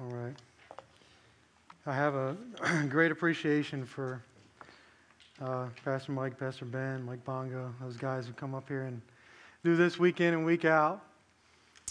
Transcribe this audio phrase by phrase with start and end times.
[0.00, 0.34] All right.
[1.84, 2.34] I have a
[2.88, 4.22] great appreciation for
[5.42, 9.02] uh, Pastor Mike, Pastor Ben, Mike Bongo, those guys who come up here and
[9.62, 11.04] do this week in and week out.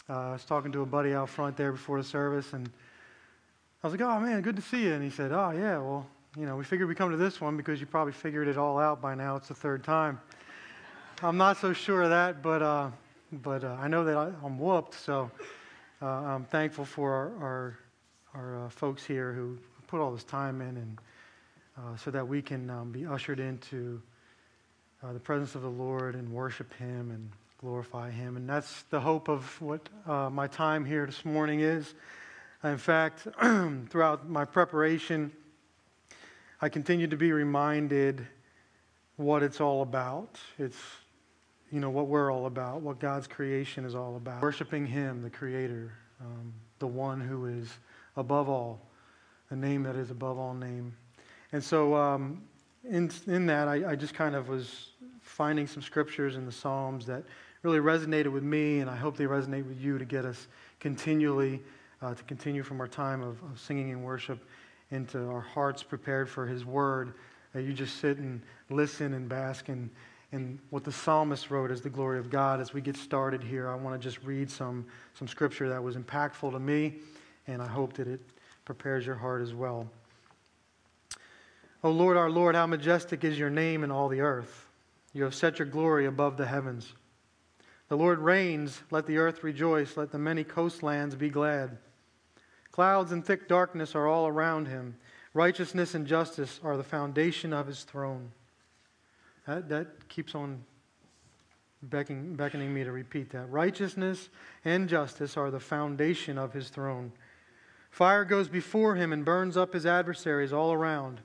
[0.09, 2.67] Uh, I was talking to a buddy out front there before the service, and
[3.83, 6.07] I was like, "Oh man, good to see you." And he said, "Oh yeah, well,
[6.35, 8.79] you know, we figured we'd come to this one because you probably figured it all
[8.79, 9.35] out by now.
[9.35, 10.19] It's the third time."
[11.21, 12.89] I'm not so sure of that, but uh,
[13.31, 14.95] but uh, I know that I, am whooped.
[14.95, 15.29] So
[16.01, 17.77] uh, I'm thankful for our our,
[18.33, 19.57] our uh, folks here who
[19.87, 20.97] put all this time in, and
[21.77, 24.01] uh, so that we can um, be ushered into
[25.03, 27.29] uh, the presence of the Lord and worship Him and
[27.59, 28.37] glorify Him.
[28.37, 29.87] And that's the hope of what
[30.31, 31.93] my time here this morning is.
[32.63, 33.27] In fact,
[33.89, 35.31] throughout my preparation,
[36.61, 38.27] I continue to be reminded
[39.15, 40.39] what it's all about.
[40.57, 40.77] It's
[41.71, 44.41] you know, what we're all about, what God's creation is all about.
[44.41, 45.91] Worshiping Him, the Creator,
[46.21, 47.71] um, the one who is
[48.19, 48.79] above all,
[49.49, 50.93] the name that is above all name.
[51.51, 52.43] And so, um,
[52.87, 57.05] in, in that, I, I just kind of was finding some scriptures in the Psalms
[57.07, 57.23] that
[57.63, 60.47] really resonated with me, and I hope they resonate with you to get us
[60.79, 61.61] continually,
[62.01, 64.39] uh, to continue from our time of, of singing and worship
[64.91, 67.13] into our hearts prepared for His Word.
[67.53, 69.89] That you just sit and listen and bask in
[70.31, 72.61] and what the psalmist wrote as the glory of God.
[72.61, 74.85] As we get started here, I want to just read some,
[75.15, 76.99] some scripture that was impactful to me,
[77.49, 78.21] and I hope that it
[78.65, 79.89] prepares your heart as well.
[81.83, 84.67] O Lord, our Lord, how majestic is your name in all the earth.
[85.13, 86.93] You have set your glory above the heavens.
[87.87, 91.77] The Lord reigns, let the earth rejoice, let the many coastlands be glad.
[92.71, 94.95] Clouds and thick darkness are all around him.
[95.33, 98.31] Righteousness and justice are the foundation of his throne.
[99.47, 100.63] That, that keeps on
[101.81, 103.49] beckoning, beckoning me to repeat that.
[103.49, 104.29] Righteousness
[104.65, 107.11] and justice are the foundation of his throne.
[107.89, 111.21] Fire goes before him and burns up his adversaries all around.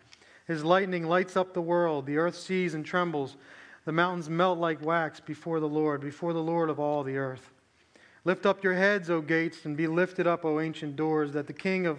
[0.47, 2.07] His lightning lights up the world.
[2.07, 3.37] The earth sees and trembles.
[3.85, 7.51] The mountains melt like wax before the Lord, before the Lord of all the earth.
[8.25, 11.53] Lift up your heads, O gates, and be lifted up, O ancient doors, that the
[11.53, 11.99] King of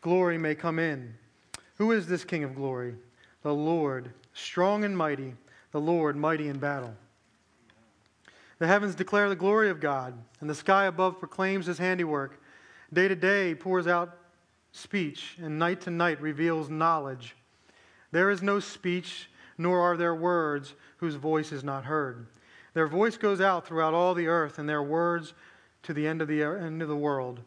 [0.00, 1.14] glory may come in.
[1.76, 2.94] Who is this King of glory?
[3.42, 5.34] The Lord, strong and mighty
[5.70, 6.94] the Lord mighty in battle.
[8.58, 12.40] The heavens declare the glory of God, and the sky above proclaims his handiwork.
[12.92, 14.16] Day to day pours out
[14.72, 17.36] speech, and night to night reveals knowledge.
[18.12, 19.28] There is no speech,
[19.58, 22.26] nor are there words whose voice is not heard.
[22.74, 25.34] Their voice goes out throughout all the earth, and their words
[25.82, 27.40] to the end of the end of the world.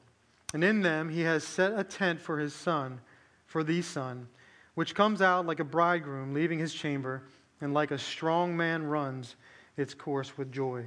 [0.53, 2.99] And in them he has set a tent for his sun,
[3.45, 4.27] for the sun,
[4.75, 7.23] which comes out like a bridegroom leaving his chamber
[7.61, 9.35] and like a strong man runs
[9.77, 10.85] its course with joy.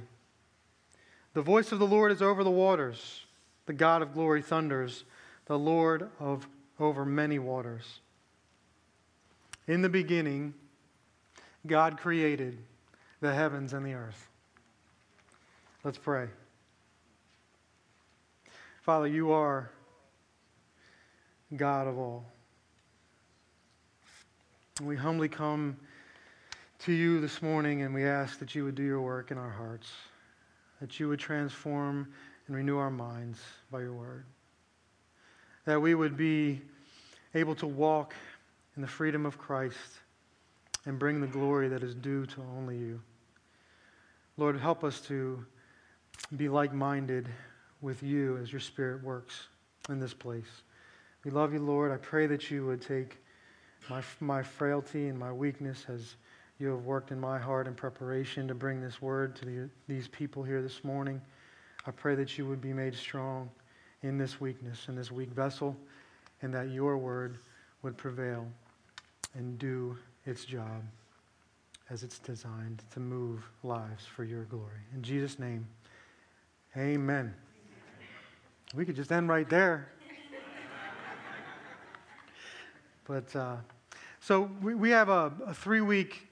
[1.33, 3.24] The voice of the Lord is over the waters.
[3.65, 5.03] The God of glory thunders,
[5.45, 6.47] the Lord of
[6.79, 7.99] over many waters.
[9.67, 10.53] In the beginning,
[11.65, 12.57] God created
[13.21, 14.27] the heavens and the earth.
[15.83, 16.27] Let's pray.
[18.81, 19.71] Father, you are
[21.55, 22.25] God of all.
[24.83, 25.77] We humbly come
[26.79, 29.49] to you this morning, and we ask that you would do your work in our
[29.49, 29.89] hearts,
[30.81, 32.07] that you would transform
[32.47, 33.39] and renew our minds
[33.71, 34.25] by your word,
[35.65, 36.61] that we would be
[37.33, 38.13] able to walk
[38.75, 39.77] in the freedom of Christ
[40.85, 43.01] and bring the glory that is due to only you.
[44.37, 45.45] Lord, help us to
[46.35, 47.27] be like minded
[47.81, 49.47] with you as your Spirit works
[49.89, 50.63] in this place.
[51.23, 51.91] We love you, Lord.
[51.91, 53.17] I pray that you would take
[53.89, 56.15] my, my frailty and my weakness as
[56.59, 60.07] you have worked in my heart in preparation to bring this word to the, these
[60.07, 61.21] people here this morning.
[61.87, 63.49] I pray that you would be made strong
[64.01, 65.75] in this weakness, in this weak vessel,
[66.41, 67.37] and that your word
[67.83, 68.47] would prevail
[69.35, 70.83] and do its job
[71.89, 74.81] as it's designed to move lives for your glory.
[74.93, 75.67] In Jesus' name,
[76.75, 77.33] amen.
[78.73, 79.89] We could just end right there.
[83.05, 83.57] but uh,
[84.19, 86.27] so we, we have a, a three week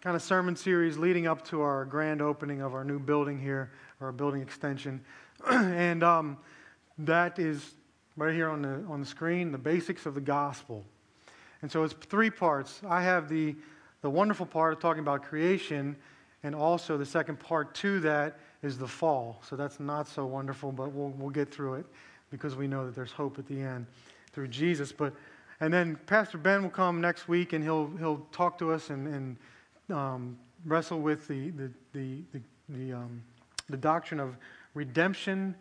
[0.00, 3.70] kind of sermon series leading up to our grand opening of our new building here,
[4.00, 5.00] our building extension.
[5.50, 6.36] and um,
[6.98, 7.74] that is
[8.16, 10.84] right here on the, on the screen the basics of the gospel.
[11.62, 12.80] And so it's three parts.
[12.88, 13.56] I have the,
[14.02, 15.96] the wonderful part of talking about creation,
[16.42, 19.42] and also the second part to that is the fall.
[19.48, 21.86] So that's not so wonderful, but we'll, we'll get through it
[22.30, 23.86] because we know that there's hope at the end
[24.32, 24.92] through Jesus.
[24.92, 25.14] But
[25.60, 29.08] and then Pastor Ben will come next week and he'll he'll talk to us and,
[29.08, 29.36] and
[29.96, 33.22] um, wrestle with the, the, the, the, the, um,
[33.68, 34.36] the, doctrine of
[34.74, 35.54] redemption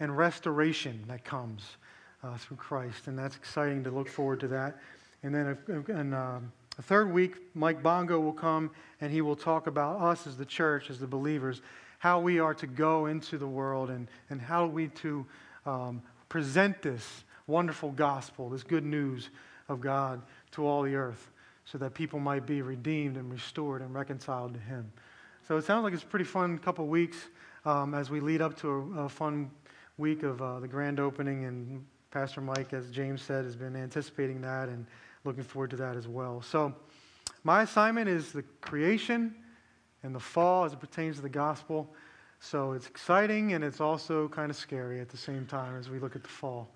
[0.00, 1.76] and restoration that comes
[2.22, 3.06] uh, through Christ.
[3.06, 4.78] And that's exciting to look forward to that.
[5.22, 6.40] And then in, uh,
[6.78, 8.70] a third week, Mike Bongo will come
[9.00, 11.60] and he will talk about us as the church, as the believers,
[11.98, 15.26] how we are to go into the world and, and how we to
[15.66, 19.28] um, present this wonderful gospel, this good news
[19.68, 20.22] of God
[20.52, 21.30] to all the earth
[21.64, 24.90] so that people might be redeemed and restored and reconciled to Him.
[25.46, 27.16] So it sounds like it's a pretty fun couple weeks
[27.64, 29.50] um, as we lead up to a, a fun
[29.98, 31.44] week of uh, the grand opening.
[31.44, 34.86] And Pastor Mike, as James said, has been anticipating that and
[35.24, 36.42] looking forward to that as well.
[36.42, 36.74] So
[37.44, 39.34] my assignment is the creation
[40.02, 41.88] and the fall as it pertains to the gospel.
[42.40, 45.98] So it's exciting and it's also kind of scary at the same time as we
[45.98, 46.68] look at the fall.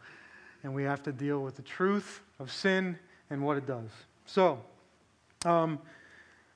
[0.63, 2.99] And we have to deal with the truth of sin
[3.31, 3.91] and what it does.
[4.27, 4.61] So,
[5.45, 5.79] um,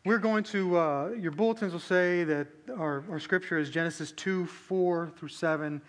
[0.04, 2.46] we're going to, uh, your bulletins will say that
[2.78, 5.80] our, our scripture is Genesis 2 4 through 7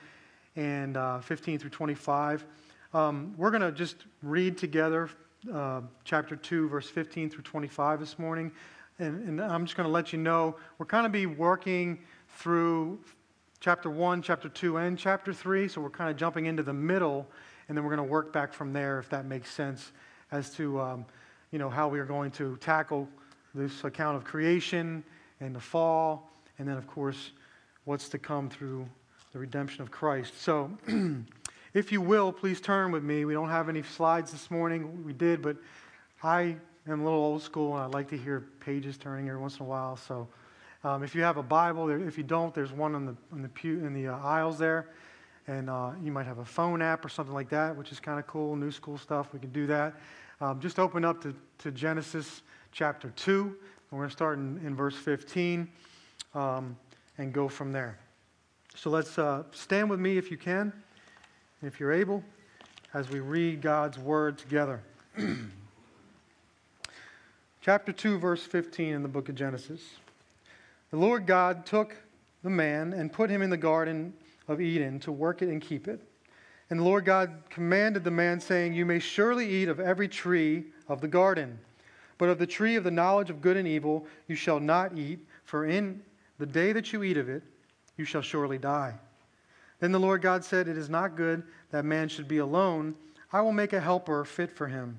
[0.57, 2.45] and uh, 15 through 25.
[2.93, 5.09] Um, we're going to just read together
[5.53, 8.51] uh, chapter 2, verse 15 through 25 this morning.
[8.99, 12.99] And, and I'm just going to let you know we're kind of be working through
[13.61, 15.69] chapter 1, chapter 2, and chapter 3.
[15.69, 17.25] So we're kind of jumping into the middle,
[17.69, 19.93] and then we're going to work back from there, if that makes sense,
[20.33, 21.05] as to um,
[21.51, 23.07] you know, how we are going to tackle
[23.53, 25.03] this account of creation
[25.39, 27.31] and the fall, and then, of course,
[27.85, 28.87] what's to come through
[29.33, 30.39] the redemption of Christ.
[30.41, 30.71] So,
[31.73, 33.25] if you will, please turn with me.
[33.25, 35.03] We don't have any slides this morning.
[35.05, 35.57] We did, but
[36.23, 36.55] I
[36.87, 39.65] am a little old school, and I like to hear pages turning every once in
[39.65, 39.97] a while.
[39.97, 40.27] So,
[40.83, 43.49] um, if you have a Bible, if you don't, there's one in the in the
[43.49, 44.89] pew in the uh, aisles there,
[45.47, 48.19] and uh, you might have a phone app or something like that, which is kind
[48.19, 49.31] of cool, new school stuff.
[49.31, 49.93] We can do that.
[50.39, 53.55] Um, just open up to, to Genesis chapter 2.
[53.91, 55.67] We're going to start in, in verse 15
[56.33, 56.77] um,
[57.17, 57.99] and go from there.
[58.75, 60.71] So let's uh, stand with me if you can,
[61.61, 62.23] if you're able,
[62.93, 64.81] as we read God's word together.
[67.61, 69.81] chapter 2, verse 15 in the book of Genesis.
[70.91, 71.95] The Lord God took
[72.43, 74.13] the man and put him in the garden
[74.47, 76.01] of Eden to work it and keep it.
[76.69, 80.65] And the Lord God commanded the man, saying, You may surely eat of every tree
[80.87, 81.59] of the garden,
[82.21, 85.17] but of the tree of the knowledge of good and evil you shall not eat,
[85.43, 85.99] for in
[86.37, 87.41] the day that you eat of it,
[87.97, 88.93] you shall surely die.
[89.79, 91.41] Then the Lord God said, It is not good
[91.71, 92.93] that man should be alone.
[93.33, 94.97] I will make a helper fit for him.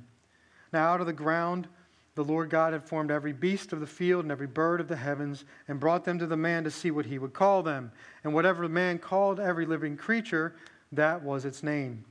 [0.72, 1.69] Now out of the ground
[2.16, 4.96] the Lord God had formed every beast of the field and every bird of the
[4.96, 7.92] heavens, and brought them to the man to see what he would call them.
[8.25, 10.56] And whatever the man called every living creature,
[10.90, 12.04] that was its name.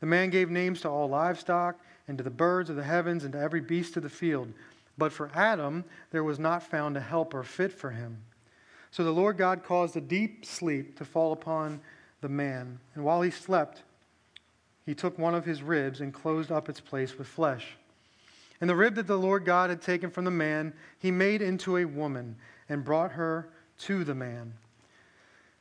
[0.00, 1.80] The man gave names to all livestock,
[2.10, 4.52] and to the birds of the heavens, and to every beast of the field.
[4.98, 8.18] But for Adam, there was not found a helper fit for him.
[8.90, 11.80] So the Lord God caused a deep sleep to fall upon
[12.20, 12.80] the man.
[12.94, 13.82] And while he slept,
[14.84, 17.76] he took one of his ribs and closed up its place with flesh.
[18.60, 21.76] And the rib that the Lord God had taken from the man, he made into
[21.76, 22.36] a woman
[22.68, 23.48] and brought her
[23.78, 24.52] to the man.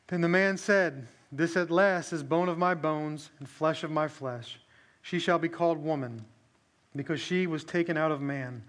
[0.07, 3.91] Then the man said, this at last is bone of my bones and flesh of
[3.91, 4.59] my flesh.
[5.01, 6.25] She shall be called woman,
[6.95, 8.63] because she was taken out of man.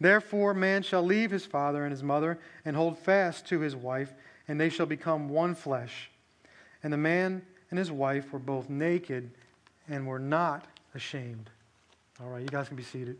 [0.00, 4.14] Therefore, man shall leave his father and his mother and hold fast to his wife,
[4.46, 6.10] and they shall become one flesh.
[6.82, 9.30] And the man and his wife were both naked
[9.88, 11.50] and were not ashamed.
[12.22, 13.16] All right, you guys can be seated.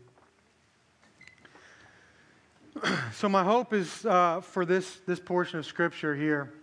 [3.13, 6.53] so, my hope is uh, for this, this portion of Scripture here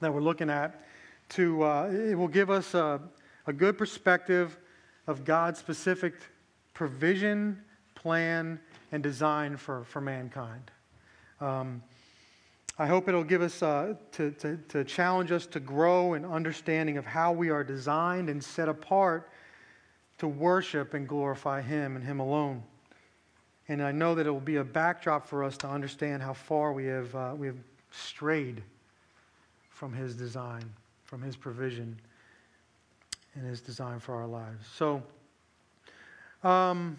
[0.00, 0.84] that we're looking at
[1.30, 3.00] to, uh, it will give us a,
[3.46, 4.58] a good perspective
[5.06, 6.14] of God's specific
[6.80, 7.62] provision,
[7.94, 8.58] plan,
[8.90, 10.70] and design for, for mankind.
[11.38, 11.82] Um,
[12.78, 16.96] I hope it'll give us, uh, to, to, to challenge us to grow in understanding
[16.96, 19.28] of how we are designed and set apart
[20.16, 22.62] to worship and glorify Him and Him alone.
[23.68, 26.72] And I know that it will be a backdrop for us to understand how far
[26.72, 27.58] we have, uh, we have
[27.90, 28.62] strayed
[29.68, 30.64] from His design
[31.04, 32.00] from His provision
[33.34, 34.66] and His design for our lives.
[34.74, 35.02] So,
[36.42, 36.98] um,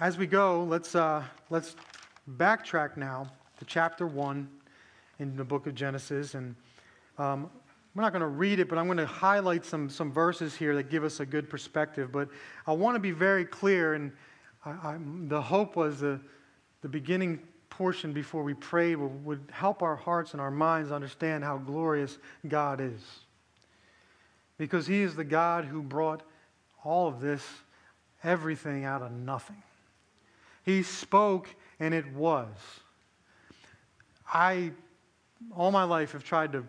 [0.00, 1.76] as we go, let's, uh, let's
[2.36, 3.26] backtrack now
[3.58, 4.48] to chapter 1
[5.18, 6.34] in the book of Genesis.
[6.34, 6.54] And
[7.18, 7.50] um,
[7.94, 10.74] we're not going to read it, but I'm going to highlight some, some verses here
[10.74, 12.10] that give us a good perspective.
[12.12, 12.28] But
[12.66, 14.12] I want to be very clear, and
[14.64, 14.96] I, I,
[15.28, 16.20] the hope was the,
[16.82, 21.44] the beginning portion before we pray would, would help our hearts and our minds understand
[21.44, 23.00] how glorious God is
[24.58, 26.22] because He is the God who brought
[26.84, 27.42] all of this,
[28.24, 29.62] everything out of nothing.
[30.64, 32.48] He spoke and it was.
[34.32, 34.72] I,
[35.54, 36.64] all my life, have tried to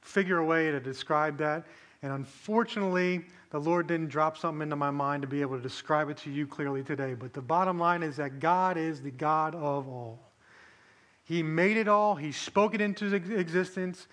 [0.00, 1.66] figure a way to describe that,
[2.02, 6.08] And unfortunately, the Lord didn't drop something into my mind to be able to describe
[6.08, 7.14] it to you clearly today.
[7.14, 10.20] But the bottom line is that God is the God of all.
[11.24, 14.06] He made it all, He spoke it into existence,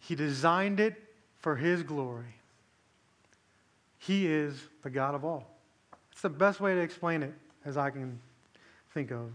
[0.00, 0.94] He designed it
[1.38, 2.34] for His glory.
[3.98, 5.57] He is the God of all.
[6.18, 7.32] It's the best way to explain it
[7.64, 8.18] as I can
[8.92, 9.30] think of.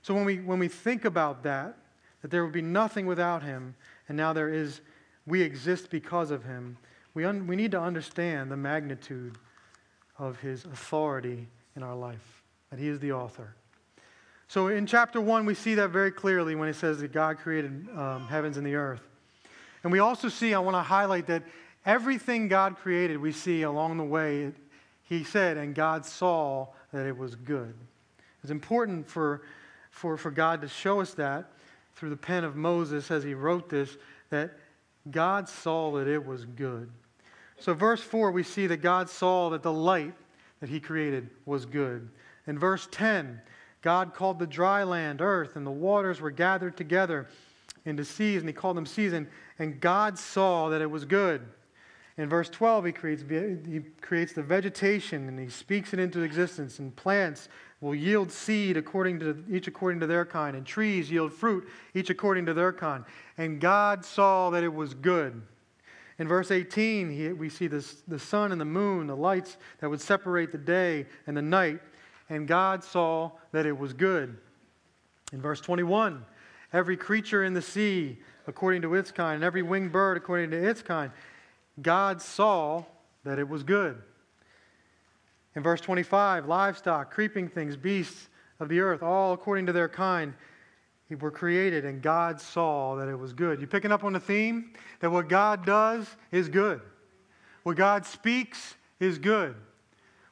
[0.00, 1.76] So when we, when we think about that,
[2.22, 3.74] that there would be nothing without Him,
[4.08, 4.80] and now there is,
[5.26, 6.78] we exist because of Him,
[7.12, 9.36] we, un, we need to understand the magnitude
[10.18, 13.54] of His authority in our life, that He is the author.
[14.48, 17.86] So in chapter 1, we see that very clearly when it says that God created
[17.94, 19.02] um, heavens and the earth.
[19.82, 21.42] And we also see, I want to highlight that
[21.84, 24.52] everything God created, we see along the way,
[25.04, 27.74] He said, and God saw that it was good.
[28.42, 29.42] It's important for,
[29.90, 31.50] for, for God to show us that
[31.94, 33.96] through the pen of Moses as he wrote this,
[34.30, 34.52] that
[35.10, 36.90] God saw that it was good.
[37.58, 40.14] So, verse 4, we see that God saw that the light
[40.60, 42.08] that he created was good.
[42.46, 43.40] In verse 10,
[43.82, 47.28] God called the dry land earth, and the waters were gathered together
[47.84, 49.26] into seas, and he called them seas, and,
[49.58, 51.42] and God saw that it was good.
[52.16, 53.22] In verse 12, he creates,
[53.66, 57.48] he creates the vegetation and he speaks it into existence, and plants
[57.80, 62.10] will yield seed according to each according to their kind, and trees yield fruit each
[62.10, 63.04] according to their kind.
[63.36, 65.42] And God saw that it was good.
[66.18, 69.90] In verse 18, he, we see this, the sun and the moon, the lights that
[69.90, 71.80] would separate the day and the night
[72.28, 74.36] and God saw that it was good.
[75.32, 76.24] In verse 21,
[76.72, 80.68] every creature in the sea according to its kind, and every winged bird according to
[80.68, 81.10] its kind,
[81.80, 82.84] God saw
[83.24, 84.00] that it was good.
[85.56, 88.28] In verse 25, livestock, creeping things, beasts
[88.60, 90.34] of the earth, all according to their kind,
[91.20, 93.60] were created, and God saw that it was good.
[93.60, 94.72] You picking up on the theme?
[95.00, 96.80] That what God does is good.
[97.62, 99.54] What God speaks is good.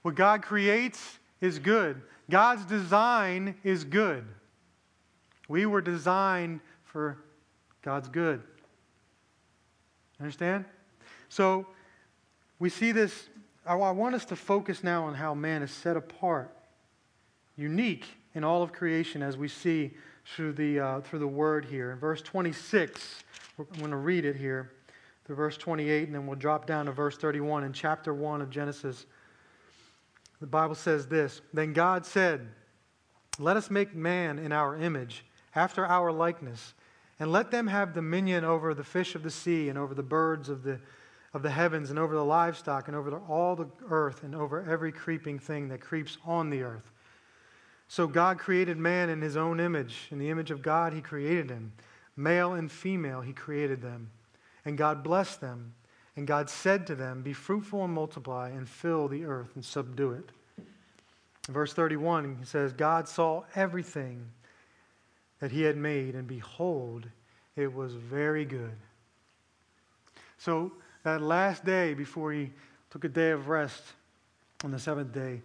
[0.03, 2.03] What God creates is good.
[2.31, 4.25] God's design is good.
[5.49, 7.19] We were designed for
[7.83, 8.43] God's good.
[10.21, 10.65] Understand?
[11.33, 11.67] So
[12.59, 13.31] we see this.
[13.65, 16.55] I want us to focus now on how man is set apart,
[17.57, 19.93] unique in all of creation, as we see
[20.27, 21.91] through the, uh, through the word here.
[21.93, 23.25] In verse 26,
[23.59, 24.73] I'm going to read it here
[25.25, 28.51] through verse 28, and then we'll drop down to verse 31 in chapter 1 of
[28.51, 29.07] Genesis.
[30.43, 32.47] The Bible says this Then God said,
[33.39, 35.25] Let us make man in our image,
[35.55, 36.75] after our likeness,
[37.19, 40.51] and let them have dominion over the fish of the sea, and over the birds
[40.51, 40.79] of the,
[41.35, 44.65] of the heavens, and over the livestock, and over the, all the earth, and over
[44.69, 46.91] every creeping thing that creeps on the earth.
[47.89, 50.09] So God created man in his own image.
[50.11, 51.73] In the image of God, he created him.
[52.17, 54.11] Male and female, he created them.
[54.65, 55.75] And God blessed them.
[56.17, 60.13] And God said to them, Be fruitful and multiply, and fill the earth and subdue
[60.13, 60.31] it.
[61.49, 64.27] verse 31, he says, God saw everything
[65.41, 67.09] that he had made, and behold,
[67.57, 68.77] it was very good.
[70.39, 72.51] So, that last day before he
[72.91, 73.83] took a day of rest
[74.65, 75.43] on the seventh day,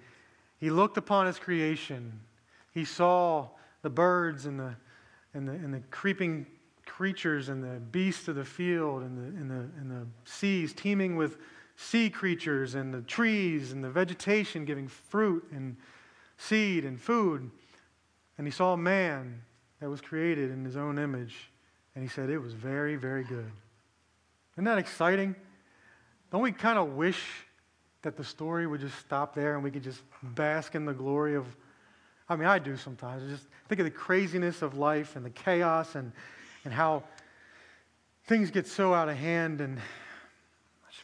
[0.59, 2.19] he looked upon his creation.
[2.73, 3.47] He saw
[3.81, 4.75] the birds and the,
[5.33, 6.45] and the, and the creeping
[6.85, 11.15] creatures and the beasts of the field and the, and, the, and the seas teeming
[11.15, 11.37] with
[11.75, 15.75] sea creatures and the trees and the vegetation giving fruit and
[16.37, 17.49] seed and food.
[18.37, 19.41] And he saw man
[19.79, 21.51] that was created in his own image.
[21.93, 23.51] And he said, It was very, very good.
[24.55, 25.35] Isn't that exciting?
[26.31, 27.21] Don't we kind of wish
[28.01, 31.35] that the story would just stop there and we could just bask in the glory
[31.35, 31.45] of.
[32.29, 33.23] I mean, I do sometimes.
[33.23, 36.11] I just think of the craziness of life and the chaos and
[36.67, 37.01] and how
[38.25, 39.61] things get so out of hand.
[39.61, 39.79] And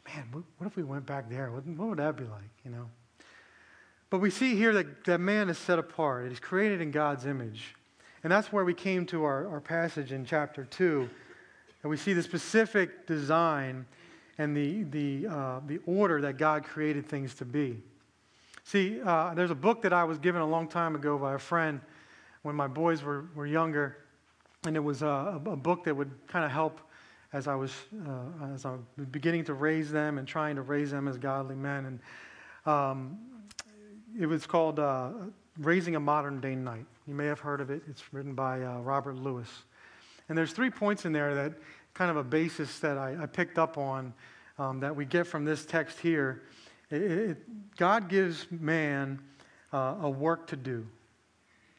[0.06, 1.52] man, what if we went back there?
[1.52, 2.90] What, what would that be like, you know?
[4.10, 6.30] But we see here that, that man is set apart.
[6.30, 7.76] He's created in God's image.
[8.24, 11.10] And that's where we came to our, our passage in chapter 2.
[11.82, 13.86] And we see the specific design
[14.38, 17.82] and the, the, uh, the order that God created things to be.
[18.64, 21.40] See, uh, there's a book that I was given a long time ago by a
[21.40, 21.82] friend
[22.42, 23.98] when my boys were, were younger
[24.66, 26.80] and it was a, a book that would kind of help
[27.34, 27.72] as I was
[28.08, 31.56] uh, as I was beginning to raise them and trying to raise them as godly
[31.56, 31.86] men.
[32.66, 33.18] And um,
[34.18, 35.10] it was called uh,
[35.60, 37.82] "Raising a Modern Day Knight." You may have heard of it.
[37.90, 39.50] It's written by uh, Robert Lewis.
[40.30, 41.54] And there's three points in there that
[41.94, 44.14] kind of a basis that I, I picked up on
[44.58, 46.44] um, that we get from this text here.
[46.90, 49.20] It, it, God gives man
[49.72, 50.86] uh, a work to do.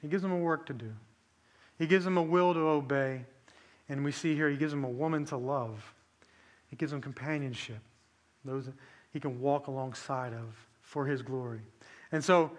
[0.03, 0.93] He gives him a work to do.
[1.79, 3.25] He gives him a will to obey.
[3.89, 5.93] And we see here he gives him a woman to love.
[6.69, 7.81] He gives him companionship.
[8.45, 8.69] those
[9.13, 11.61] he can walk alongside of for his glory.
[12.13, 12.51] And so,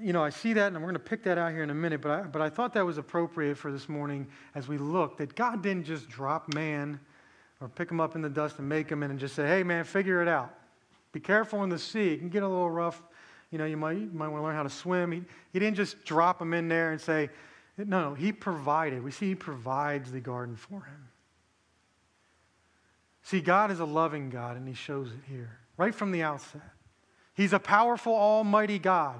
[0.00, 1.74] you know, I see that, and we're going to pick that out here in a
[1.74, 5.18] minute, but I, but I thought that was appropriate for this morning as we look
[5.18, 6.98] that God didn't just drop man
[7.60, 9.84] or pick him up in the dust and make him and just say, hey, man,
[9.84, 10.54] figure it out.
[11.12, 12.14] Be careful in the sea.
[12.14, 13.02] It can get a little rough.
[13.50, 15.12] You know, you might, you might want to learn how to swim.
[15.12, 15.22] He,
[15.52, 17.28] he didn't just drop him in there and say,
[17.76, 19.04] no, no, he provided.
[19.04, 21.08] We see he provides the garden for him.
[23.22, 26.62] See, God is a loving God, and he shows it here right from the outset.
[27.34, 29.18] He's a powerful, almighty God.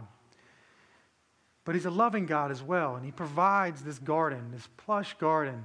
[1.65, 5.63] But he's a loving God as well, and he provides this garden, this plush garden,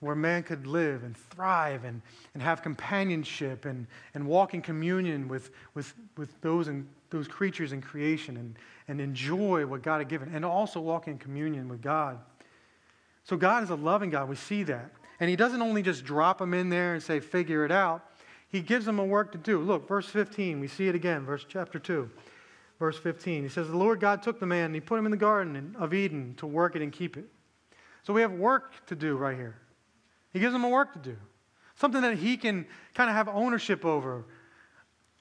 [0.00, 2.02] where man could live and thrive and,
[2.34, 7.72] and have companionship and, and walk in communion with, with, with those, in, those creatures
[7.72, 8.56] in creation and,
[8.88, 12.18] and enjoy what God had given, and also walk in communion with God.
[13.24, 14.28] So, God is a loving God.
[14.28, 14.90] We see that.
[15.20, 18.04] And he doesn't only just drop them in there and say, figure it out.
[18.48, 19.60] He gives them a work to do.
[19.60, 22.10] Look, verse 15, we see it again, verse chapter 2
[22.82, 23.44] verse 15.
[23.44, 25.76] He says, The Lord God took the man and he put him in the garden
[25.78, 27.26] of Eden to work it and keep it.
[28.02, 29.54] So we have work to do right here.
[30.32, 31.16] He gives him a work to do,
[31.76, 34.24] something that he can kind of have ownership over.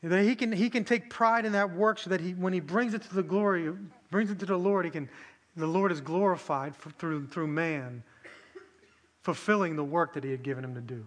[0.01, 2.59] That he can, he can take pride in that work so that he, when he
[2.59, 3.71] brings it to the glory,
[4.09, 5.07] brings it to the Lord, he can,
[5.55, 8.01] the Lord is glorified for, through, through man,
[9.21, 11.05] fulfilling the work that he had given him to do.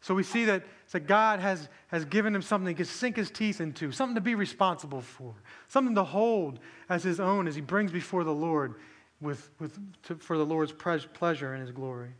[0.00, 3.60] So we see that, that God has, has given him something can sink his teeth
[3.60, 5.34] into, something to be responsible for,
[5.68, 8.74] something to hold as his own as he brings before the Lord
[9.20, 12.10] with, with, to, for the Lord's pleasure and his glory.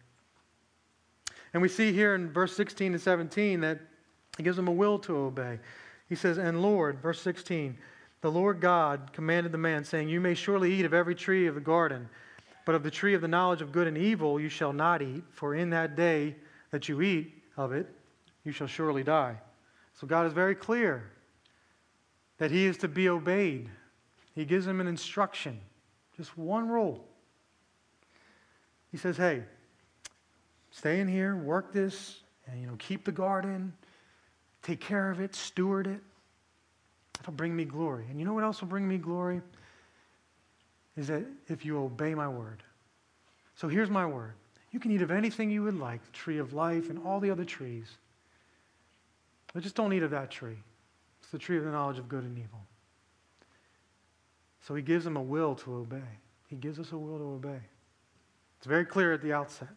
[1.52, 3.80] And we see here in verse 16 and 17 that
[4.37, 5.58] he gives him a will to obey.
[6.08, 7.76] He says, And Lord, verse 16,
[8.20, 11.54] the Lord God commanded the man, saying, You may surely eat of every tree of
[11.54, 12.08] the garden,
[12.66, 15.25] but of the tree of the knowledge of good and evil you shall not eat,
[15.32, 16.37] for in that day
[16.70, 17.86] that you eat, of it,
[18.44, 19.36] you shall surely die.
[19.94, 21.10] So God is very clear
[22.38, 23.68] that he is to be obeyed.
[24.34, 25.60] He gives him an instruction,
[26.16, 27.04] just one rule.
[28.90, 29.44] He says, "Hey,
[30.70, 33.75] stay in here, work this, and you know, keep the garden,
[34.62, 36.00] take care of it, steward it.
[37.14, 38.06] That'll bring me glory.
[38.08, 39.42] And you know what else will bring me glory?
[40.96, 42.62] Is that if you obey my word.
[43.54, 44.34] So here's my word.
[44.71, 47.30] You can eat of anything you would like, the tree of life and all the
[47.30, 47.87] other trees.
[49.52, 50.59] But just don't eat of that tree.
[51.21, 52.61] It's the tree of the knowledge of good and evil.
[54.61, 56.02] So he gives them a will to obey.
[56.49, 57.61] He gives us a will to obey.
[58.59, 59.71] It's very clear at the outset.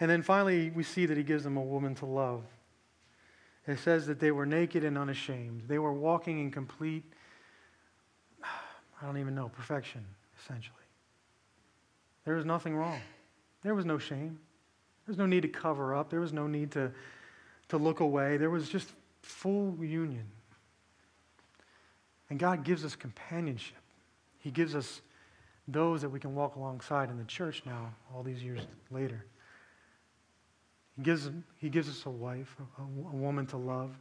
[0.00, 2.42] And then finally, we see that he gives them a woman to love.
[3.66, 5.62] It says that they were naked and unashamed.
[5.66, 7.04] They were walking in complete,
[8.42, 10.04] I don't even know, perfection,
[10.42, 10.85] essentially.
[12.26, 13.00] There was nothing wrong.
[13.62, 14.38] There was no shame.
[15.06, 16.10] There was no need to cover up.
[16.10, 16.92] There was no need to,
[17.68, 18.36] to look away.
[18.36, 18.88] There was just
[19.22, 20.26] full union.
[22.28, 23.78] And God gives us companionship.
[24.40, 25.00] He gives us
[25.68, 28.60] those that we can walk alongside in the church now, all these years
[28.90, 29.24] later.
[30.96, 33.96] He gives, he gives us a wife, a, a woman to love.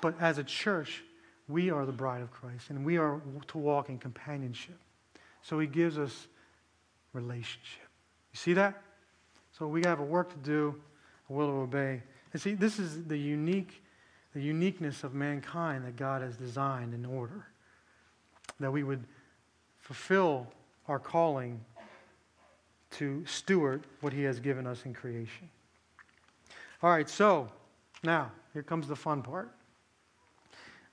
[0.00, 1.04] But as a church,
[1.46, 4.78] we are the bride of Christ, and we are to walk in companionship.
[5.42, 6.26] So he gives us
[7.12, 7.88] relationship.
[8.32, 8.82] You see that?
[9.52, 10.80] So we have a work to do,
[11.28, 12.02] a will to obey.
[12.32, 13.82] And see, this is the unique,
[14.34, 17.46] the uniqueness of mankind that God has designed in order.
[18.60, 19.04] That we would
[19.78, 20.46] fulfill
[20.86, 21.64] our calling
[22.92, 25.50] to steward what He has given us in creation.
[26.82, 27.48] All right, so
[28.02, 29.52] now here comes the fun part.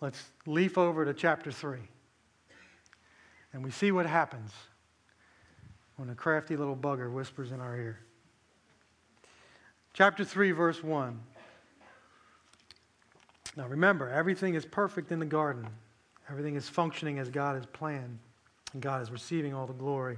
[0.02, 1.80] Let's leaf over to chapter 3.
[3.54, 4.52] And we see what happens
[5.98, 8.00] when a crafty little bugger whispers in our ear.
[9.94, 11.20] Chapter 3, verse 1.
[13.56, 15.68] Now remember, everything is perfect in the garden.
[16.30, 18.20] Everything is functioning as God has planned,
[18.74, 20.18] and God is receiving all the glory.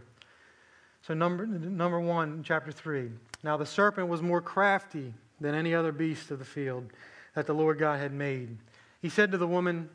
[1.04, 3.12] So, number, number one, chapter 3.
[3.44, 6.92] Now the serpent was more crafty than any other beast of the field
[7.36, 8.58] that the Lord God had made.
[9.02, 9.90] He said to the woman,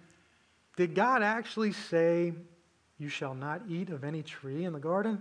[0.77, 2.33] Did God actually say,
[2.99, 5.21] You shall not eat of any tree in the garden?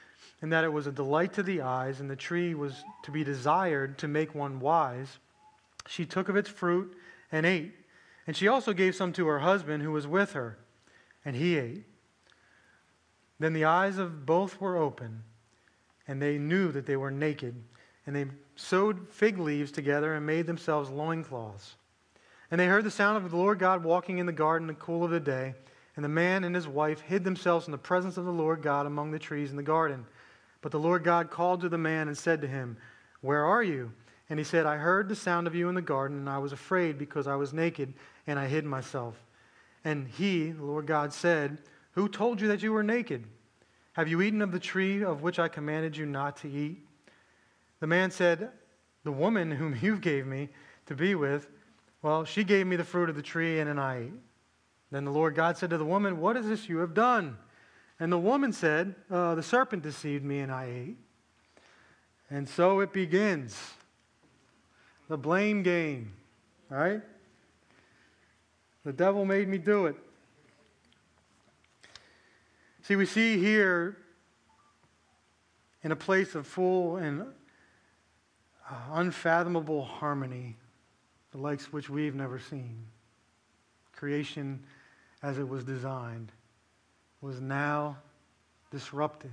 [0.41, 3.23] and that it was a delight to the eyes, and the tree was to be
[3.23, 5.19] desired to make one wise,
[5.87, 6.95] she took of its fruit
[7.31, 7.73] and ate.
[8.27, 10.57] And she also gave some to her husband who was with her,
[11.25, 11.85] and he ate.
[13.39, 15.23] Then the eyes of both were open,
[16.07, 17.55] and they knew that they were naked.
[18.05, 18.25] And they
[18.55, 21.75] sewed fig leaves together and made themselves loincloths.
[22.49, 24.81] And they heard the sound of the Lord God walking in the garden in the
[24.81, 25.53] cool of the day.
[25.95, 28.85] And the man and his wife hid themselves in the presence of the Lord God
[28.85, 30.05] among the trees in the garden.
[30.61, 32.77] But the Lord God called to the man and said to him,
[33.21, 33.91] Where are you?
[34.29, 36.53] And he said, I heard the sound of you in the garden, and I was
[36.53, 37.93] afraid because I was naked,
[38.27, 39.15] and I hid myself.
[39.83, 41.59] And he, the Lord God, said,
[41.93, 43.25] Who told you that you were naked?
[43.93, 46.85] Have you eaten of the tree of which I commanded you not to eat?
[47.81, 48.51] The man said,
[49.03, 50.49] The woman whom you gave me
[50.85, 51.49] to be with,
[52.01, 54.13] well, she gave me the fruit of the tree, and then I ate.
[54.91, 57.37] Then the Lord God said to the woman, What is this you have done?
[58.01, 60.97] And the woman said, uh, The serpent deceived me, and I ate.
[62.31, 63.55] And so it begins
[65.07, 66.11] the blame game,
[66.67, 67.01] right?
[68.83, 69.95] The devil made me do it.
[72.81, 73.97] See, we see here
[75.83, 80.57] in a place of full and uh, unfathomable harmony,
[81.33, 82.83] the likes which we've never seen.
[83.95, 84.63] Creation
[85.21, 86.31] as it was designed
[87.21, 87.97] was now
[88.71, 89.31] disrupted.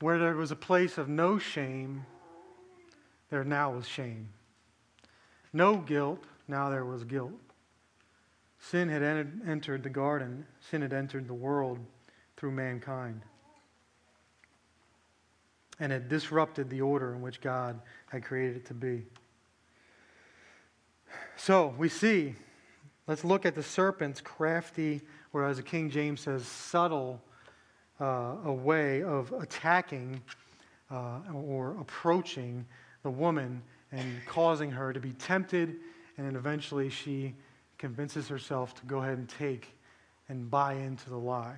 [0.00, 2.04] Where there was a place of no shame,
[3.30, 4.28] there now was shame.
[5.52, 7.32] No guilt, now there was guilt.
[8.58, 11.78] Sin had entered the garden, sin had entered the world
[12.36, 13.22] through mankind.
[15.78, 19.04] And it disrupted the order in which God had created it to be.
[21.36, 22.36] So we see,
[23.06, 25.00] let's look at the serpent's crafty,
[25.32, 27.20] or as the King James says, subtle
[28.00, 30.20] uh, a way of attacking
[30.90, 32.64] uh, or approaching
[33.02, 33.62] the woman
[33.92, 35.76] and causing her to be tempted,
[36.16, 37.34] and then eventually she
[37.78, 39.76] convinces herself to go ahead and take
[40.28, 41.56] and buy into the lie.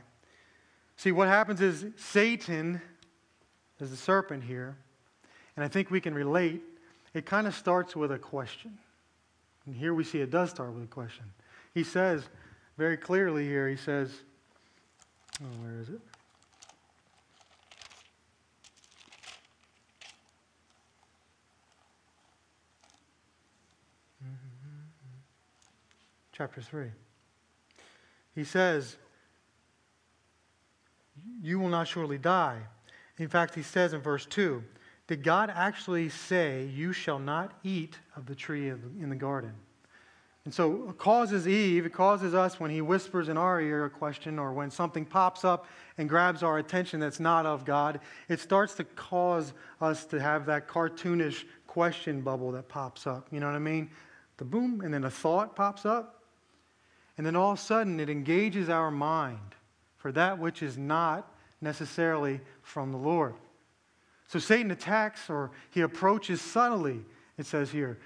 [0.96, 2.80] See, what happens is Satan
[3.80, 4.76] is the serpent here,
[5.54, 6.62] and I think we can relate.
[7.14, 8.78] It kind of starts with a question.
[9.66, 11.24] And here we see it does start with a question.
[11.74, 12.22] He says
[12.78, 14.10] very clearly here, he says,
[15.42, 16.00] oh, where is it?
[26.36, 26.88] chapter 3.
[28.34, 28.96] He says,
[31.42, 32.58] You will not surely die.
[33.18, 34.62] In fact, he says in verse 2,
[35.06, 39.52] Did God actually say, You shall not eat of the tree in the garden?
[40.44, 43.90] And so it causes Eve, it causes us when he whispers in our ear a
[43.90, 45.66] question or when something pops up
[45.98, 50.46] and grabs our attention that's not of God, it starts to cause us to have
[50.46, 53.26] that cartoonish question bubble that pops up.
[53.32, 53.90] You know what I mean?
[54.36, 56.22] The boom, and then a thought pops up,
[57.18, 59.56] and then all of a sudden, it engages our mind
[59.96, 61.28] for that which is not
[61.60, 63.34] necessarily from the Lord.
[64.26, 67.04] So Satan attacks or he approaches subtly,
[67.38, 67.98] it says here,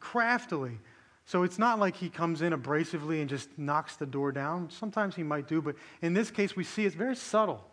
[0.00, 0.78] craftily.
[1.24, 4.70] So it's not like he comes in abrasively and just knocks the door down.
[4.70, 7.64] Sometimes he might do, but in this case, we see it's very subtle.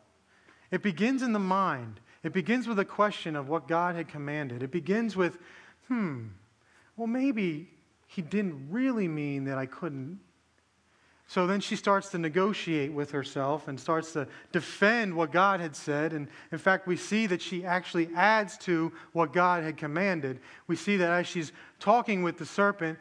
[0.72, 2.00] It begins in the mind.
[2.22, 4.62] It begins with a question of what God had commanded.
[4.62, 5.38] It begins with,
[5.88, 6.26] hmm,
[6.98, 7.70] well, maybe
[8.08, 10.20] he didn't really mean that I couldn't
[11.28, 15.76] so then she starts to negotiate with herself and starts to defend what God had
[15.76, 16.14] said.
[16.14, 20.40] And in fact, we see that she actually adds to what God had commanded.
[20.68, 23.00] We see that as she's talking with the serpent,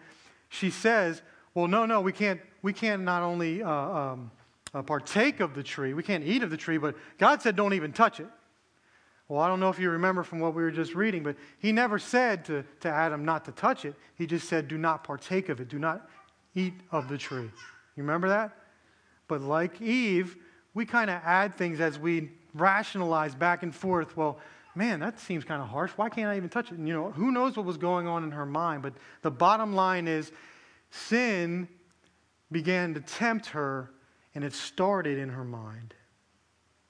[0.48, 1.20] she says,
[1.52, 4.30] Well, no, no, we can't, we can't not only uh, um,
[4.72, 7.74] uh, partake of the tree, we can't eat of the tree, but God said, Don't
[7.74, 8.28] even touch it.
[9.28, 11.72] Well, I don't know if you remember from what we were just reading, but he
[11.72, 13.94] never said to, to Adam not to touch it.
[14.16, 16.08] He just said, Do not partake of it, do not
[16.54, 17.50] eat of the tree.
[17.96, 18.57] You remember that?
[19.28, 20.37] But like Eve,
[20.74, 24.16] we kind of add things as we rationalize back and forth.
[24.16, 24.38] Well,
[24.74, 25.92] man, that seems kind of harsh.
[25.92, 26.78] Why can't I even touch it?
[26.78, 28.83] And, you know, who knows what was going on in her mind?
[28.83, 30.33] But the bottom line is
[30.90, 31.68] sin
[32.50, 33.90] began to tempt her,
[34.35, 35.94] and it started in her mind.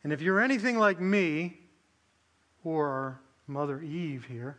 [0.02, 1.58] And if you're anything like me,
[2.64, 4.56] or Mother Eve here,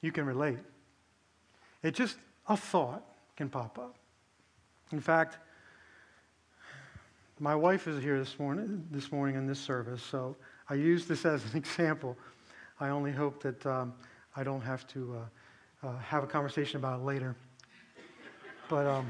[0.00, 0.58] you can relate.
[1.82, 3.02] It's just a thought
[3.38, 3.94] can pop up.
[4.90, 5.38] In fact,
[7.38, 10.34] my wife is here this morning, this morning in this service, so
[10.68, 12.16] I use this as an example.
[12.80, 13.94] I only hope that um,
[14.34, 15.20] I don't have to
[15.82, 17.36] uh, uh, have a conversation about it later.
[18.68, 19.06] But um,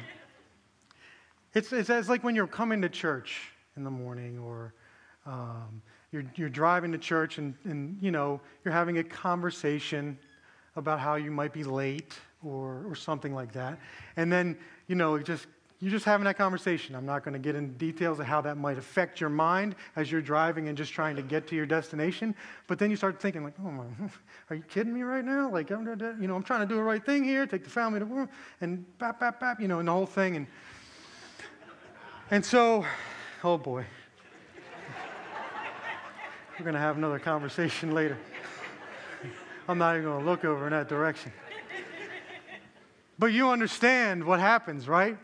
[1.54, 3.40] it's, it's, it's like when you're coming to church
[3.78, 4.74] in the morning or
[5.24, 5.80] um,
[6.12, 10.18] you're, you're driving to church and, and, you know, you're having a conversation
[10.76, 13.78] about how you might be late or, or something like that.
[14.16, 15.46] And then, you know, just
[15.80, 16.96] you're just having that conversation.
[16.96, 20.10] I'm not going to get into details of how that might affect your mind as
[20.10, 22.34] you're driving and just trying to get to your destination.
[22.66, 23.84] But then you start thinking, like, oh my,
[24.50, 25.48] are you kidding me right now?
[25.48, 25.86] Like, I'm,
[26.20, 28.28] you know, I'm trying to do the right thing here, take the family to work,
[28.60, 30.34] and bap, bap, bap, you know, and the whole thing.
[30.34, 30.46] And,
[32.32, 32.84] and so,
[33.44, 33.86] oh boy,
[36.58, 38.18] we're going to have another conversation later.
[39.68, 41.30] I'm not even going to look over in that direction.
[43.18, 45.16] But you understand what happens, right?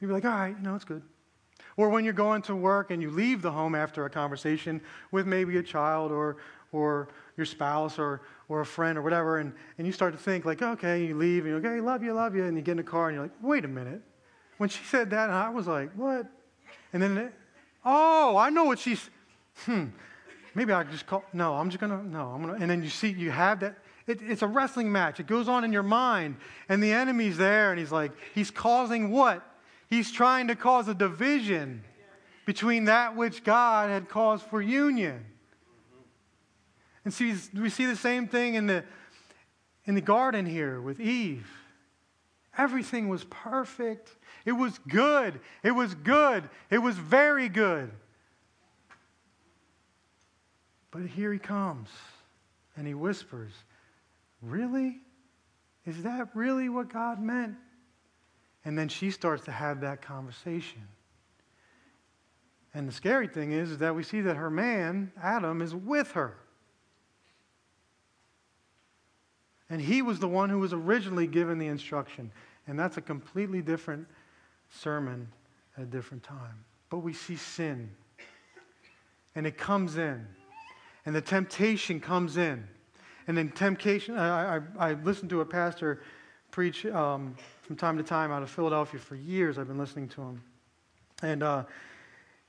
[0.00, 1.02] You'd be like, all right, no, it's good.
[1.76, 5.26] Or when you're going to work and you leave the home after a conversation with
[5.26, 6.36] maybe a child or,
[6.72, 10.44] or your spouse or, or a friend or whatever, and, and you start to think,
[10.44, 12.72] like, okay, you leave and you're like, okay, love you, love you, and you get
[12.72, 14.02] in the car and you're like, wait a minute.
[14.58, 16.26] When she said that, I was like, what?
[16.92, 17.32] And then,
[17.84, 19.08] oh, I know what she's,
[19.64, 19.86] hmm,
[20.54, 23.10] maybe I just call, no, I'm just gonna, no, I'm gonna, and then you see,
[23.10, 23.78] you have that,
[24.10, 25.20] it, it's a wrestling match.
[25.20, 26.36] It goes on in your mind,
[26.68, 29.42] and the enemy's there, and he's like, he's causing what?
[29.88, 31.82] He's trying to cause a division
[32.44, 35.24] between that which God had caused for union.
[37.04, 38.84] And see, we see the same thing in the,
[39.86, 41.48] in the garden here with Eve.
[42.58, 44.16] Everything was perfect.
[44.44, 45.40] It was good.
[45.62, 46.48] It was good.
[46.70, 47.90] It was very good.
[50.90, 51.88] But here he comes
[52.76, 53.52] and he whispers,
[54.42, 54.98] Really?
[55.86, 57.56] Is that really what God meant?
[58.64, 60.82] And then she starts to have that conversation.
[62.74, 66.12] And the scary thing is, is that we see that her man, Adam, is with
[66.12, 66.36] her.
[69.68, 72.30] And he was the one who was originally given the instruction.
[72.66, 74.06] And that's a completely different
[74.68, 75.28] sermon
[75.76, 76.64] at a different time.
[76.90, 77.90] But we see sin.
[79.34, 80.26] And it comes in.
[81.06, 82.68] And the temptation comes in.
[83.30, 86.02] And then temptation, I, I, I listened to a pastor
[86.50, 89.56] preach um, from time to time out of Philadelphia for years.
[89.56, 90.42] I've been listening to him.
[91.22, 91.62] And, uh,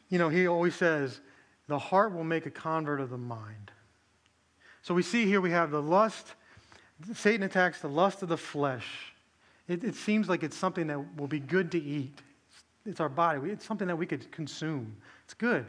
[0.10, 1.20] you know, he always says,
[1.68, 3.70] the heart will make a convert of the mind.
[4.82, 6.34] So we see here we have the lust.
[7.14, 9.14] Satan attacks the lust of the flesh.
[9.68, 12.24] It, it seems like it's something that will be good to eat.
[12.50, 13.52] It's, it's our body.
[13.52, 14.98] It's something that we could consume.
[15.26, 15.68] It's good.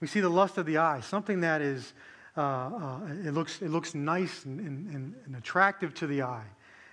[0.00, 1.92] We see the lust of the eye, something that is,
[2.38, 6.46] uh, uh, it, looks, it looks nice and, and, and attractive to the eye.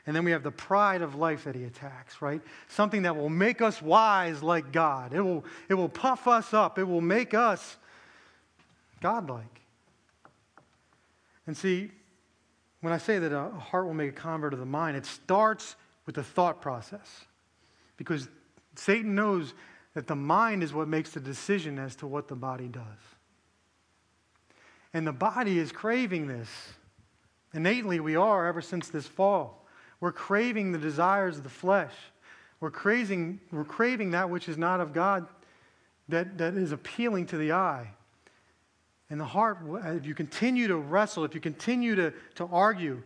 [0.07, 2.41] And then we have the pride of life that he attacks, right?
[2.67, 5.13] Something that will make us wise like God.
[5.13, 6.79] It will, it will puff us up.
[6.79, 7.77] It will make us
[9.01, 9.61] godlike.
[11.45, 11.91] And see,
[12.81, 15.75] when I say that a heart will make a convert of the mind, it starts
[16.07, 17.25] with the thought process.
[17.97, 18.27] Because
[18.75, 19.53] Satan knows
[19.93, 23.14] that the mind is what makes the decision as to what the body does.
[24.95, 26.47] And the body is craving this.
[27.53, 29.67] Innately, we are ever since this fall.
[29.99, 31.91] We're craving the desires of the flesh.
[32.61, 35.27] We're craving, we're craving that which is not of God,
[36.07, 37.89] that, that is appealing to the eye.
[39.09, 43.03] And the heart, uh, if you continue to wrestle, if you continue to, to argue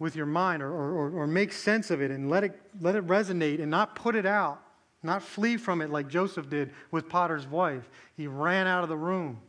[0.00, 3.06] with your mind or, or, or make sense of it and let it, let it
[3.06, 4.60] resonate and not put it out,
[5.04, 8.96] not flee from it like Joseph did with Potiphar's wife, he ran out of the
[8.96, 9.40] room.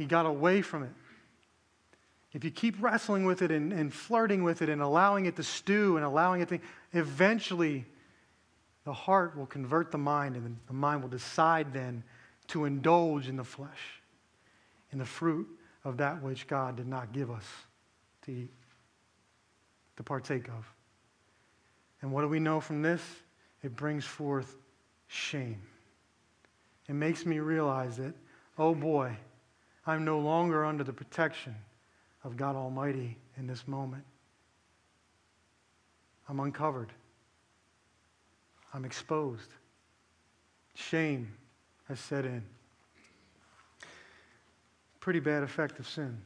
[0.00, 0.92] He got away from it.
[2.32, 5.42] If you keep wrestling with it and, and flirting with it and allowing it to
[5.42, 6.58] stew and allowing it to,
[6.94, 7.84] eventually
[8.84, 12.02] the heart will convert the mind and the mind will decide then
[12.46, 14.00] to indulge in the flesh,
[14.90, 15.46] in the fruit
[15.84, 17.44] of that which God did not give us
[18.22, 18.50] to eat,
[19.98, 20.66] to partake of.
[22.00, 23.02] And what do we know from this?
[23.62, 24.56] It brings forth
[25.08, 25.60] shame.
[26.88, 28.14] It makes me realize that,
[28.56, 29.14] oh boy,
[29.86, 31.54] I'm no longer under the protection
[32.24, 34.04] of God Almighty in this moment.
[36.28, 36.92] I'm uncovered.
[38.72, 39.50] I'm exposed.
[40.74, 41.32] Shame
[41.88, 42.42] has set in.
[45.00, 46.18] Pretty bad effect of sin.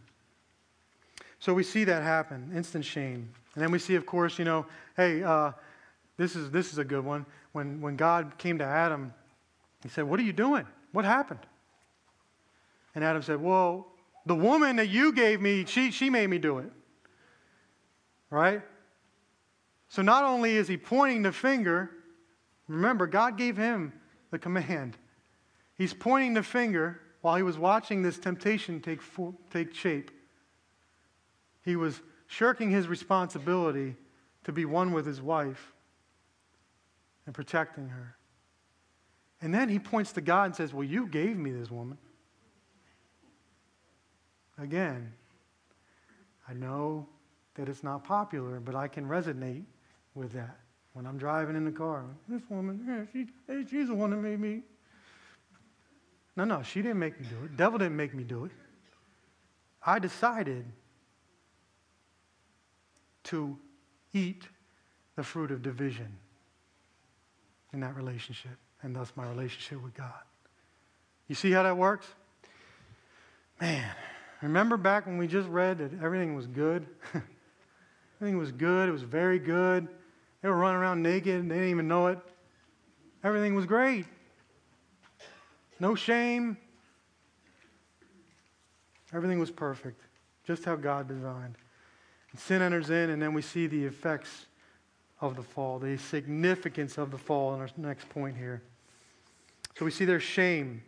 [1.39, 3.31] So we see that happen, instant shame.
[3.55, 5.53] And then we see, of course, you know, hey, uh,
[6.17, 7.25] this, is, this is a good one.
[7.53, 9.13] When, when God came to Adam,
[9.83, 10.67] he said, What are you doing?
[10.93, 11.41] What happened?
[12.95, 13.89] And Adam said, Well,
[14.27, 16.71] the woman that you gave me, she, she made me do it.
[18.31, 18.63] Right?
[19.89, 21.91] So not only is he pointing the finger,
[22.67, 23.93] remember, God gave him
[24.31, 24.97] the command.
[25.77, 29.01] He's pointing the finger while he was watching this temptation take,
[29.51, 30.11] take shape.
[31.63, 33.97] He was shirking his responsibility
[34.45, 35.73] to be one with his wife
[37.27, 38.17] and protecting her.
[39.41, 41.99] And then he points to God and says, Well, you gave me this woman.
[44.59, 45.13] Again,
[46.49, 47.07] I know
[47.55, 49.65] that it's not popular, but I can resonate
[50.15, 50.59] with that.
[50.93, 54.39] When I'm driving in the car, this woman, yeah, she, she's the one that made
[54.39, 54.63] me.
[56.37, 57.57] No, no, she didn't make me do it.
[57.57, 58.53] Devil didn't make me do it.
[59.85, 60.65] I decided
[63.25, 63.59] to
[64.13, 64.45] eat
[65.17, 66.17] the fruit of division
[67.73, 70.13] in that relationship, and thus my relationship with God.
[71.29, 72.07] You see how that works?
[73.61, 73.91] Man,
[74.43, 76.87] remember back when we just read that everything was good?
[78.21, 79.89] everything was good, it was very good.
[80.43, 82.19] They were running around naked, and they didn't even know it.
[83.23, 84.05] Everything was great.
[85.81, 86.59] No shame.
[89.15, 90.03] Everything was perfect,
[90.45, 91.55] just how God designed.
[92.31, 94.47] And sin enters in, and then we see the effects
[95.21, 98.63] of the fall, the significance of the fall in our next point here.
[99.79, 100.83] So we see their shame.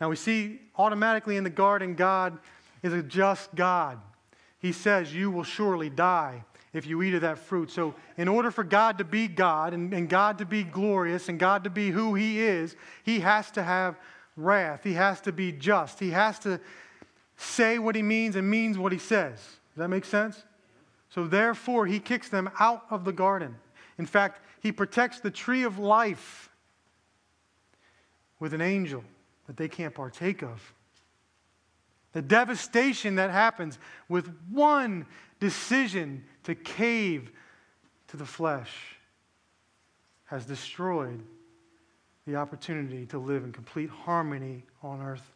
[0.00, 2.38] Now we see automatically in the garden, God
[2.82, 3.98] is a just God.
[4.58, 7.70] He says, You will surely die if you eat of that fruit.
[7.70, 11.38] So, in order for God to be God and, and God to be glorious and
[11.38, 13.98] God to be who He is, He has to have
[14.36, 14.82] wrath.
[14.84, 16.00] He has to be just.
[16.00, 16.60] He has to
[17.36, 19.38] say what He means and means what He says.
[19.38, 20.42] Does that make sense?
[21.10, 23.56] So, therefore, He kicks them out of the garden.
[23.98, 26.50] In fact, He protects the tree of life
[28.38, 29.04] with an angel
[29.46, 30.72] that they can't partake of.
[32.12, 35.06] The devastation that happens with one
[35.40, 37.30] decision to cave
[38.08, 38.70] to the flesh
[40.26, 41.22] has destroyed
[42.26, 45.32] the opportunity to live in complete harmony on earth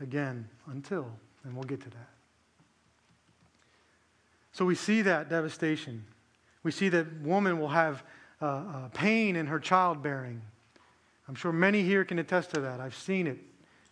[0.00, 1.06] again until,
[1.44, 2.08] and we'll get to that.
[4.52, 6.04] So we see that devastation.
[6.62, 8.02] We see that woman will have
[8.40, 10.42] uh, uh, pain in her childbearing.
[11.28, 12.80] I'm sure many here can attest to that.
[12.80, 13.38] I've seen it.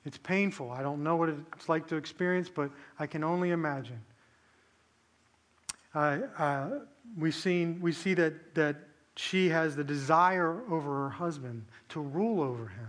[0.04, 0.70] It's painful.
[0.70, 4.00] I don't know what it's like to experience, but I can only imagine.
[5.94, 6.70] Uh, uh,
[7.18, 8.76] we've seen, we see that, that
[9.16, 12.88] she has the desire over her husband to rule over him.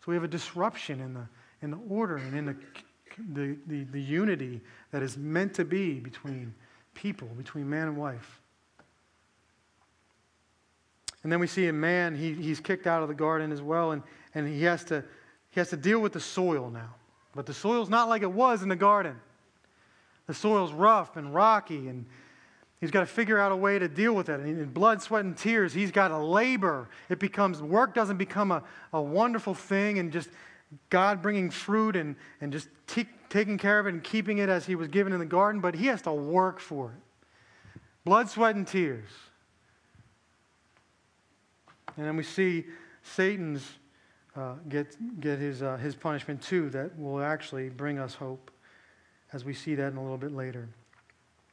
[0.00, 1.26] So we have a disruption in the,
[1.60, 2.56] in the order and in the,
[3.34, 6.54] the, the, the unity that is meant to be between
[6.94, 8.40] people, between man and wife.
[11.22, 13.92] And then we see a man, he, he's kicked out of the garden as well,
[13.92, 14.02] and,
[14.34, 15.04] and he, has to,
[15.52, 16.94] he has to deal with the soil now.
[17.34, 19.20] But the soil's not like it was in the garden.
[20.26, 22.06] The soil's rough and rocky, and
[22.80, 24.40] he's got to figure out a way to deal with it.
[24.40, 26.88] And in blood, sweat, and tears, he's got to labor.
[27.10, 28.62] It becomes, work doesn't become a,
[28.92, 30.30] a wonderful thing and just
[30.88, 34.64] God bringing fruit and, and just t- taking care of it and keeping it as
[34.64, 37.80] he was given in the garden, but he has to work for it.
[38.04, 39.08] Blood, sweat, and tears.
[41.96, 42.64] And then we see
[43.02, 43.68] Satan's
[44.36, 48.50] uh, get, get his, uh, his punishment too, that will actually bring us hope
[49.32, 50.68] as we see that in a little bit later.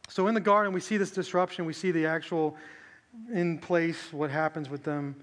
[0.08, 1.66] So in the garden, we see this disruption.
[1.66, 2.58] We see the actual
[3.34, 5.16] in place, what happens with them.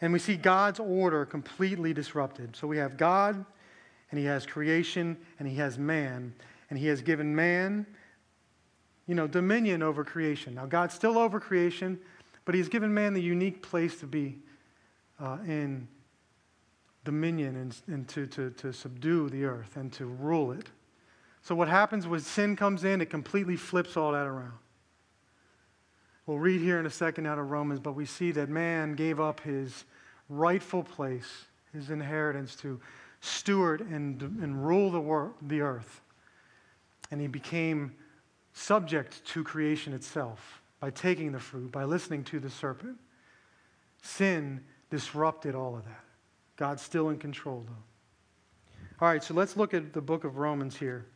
[0.00, 2.56] And we see God's order completely disrupted.
[2.56, 3.44] So we have God,
[4.10, 6.32] and He has creation, and He has man.
[6.70, 7.86] And He has given man,
[9.06, 10.54] you know, dominion over creation.
[10.54, 11.98] Now, God's still over creation,
[12.44, 14.38] but He's given man the unique place to be
[15.18, 15.86] uh, in
[17.04, 20.68] dominion and, and to, to, to subdue the earth and to rule it.
[21.42, 24.52] So, what happens when sin comes in, it completely flips all that around.
[26.26, 29.18] We'll read here in a second out of Romans, but we see that man gave
[29.18, 29.84] up his
[30.28, 32.80] rightful place, his inheritance to
[33.20, 36.02] steward and, and rule the, wor- the earth.
[37.10, 37.92] And he became
[38.52, 42.98] subject to creation itself by taking the fruit, by listening to the serpent.
[44.02, 44.60] Sin
[44.90, 46.04] disrupted all of that.
[46.60, 49.00] God's still in control, though.
[49.00, 51.06] All right, so let's look at the book of Romans here.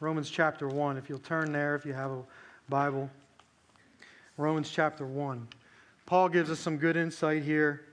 [0.00, 0.98] Romans chapter 1.
[0.98, 2.22] If you'll turn there, if you have a
[2.68, 3.08] Bible.
[4.36, 5.48] Romans chapter 1.
[6.04, 7.86] Paul gives us some good insight here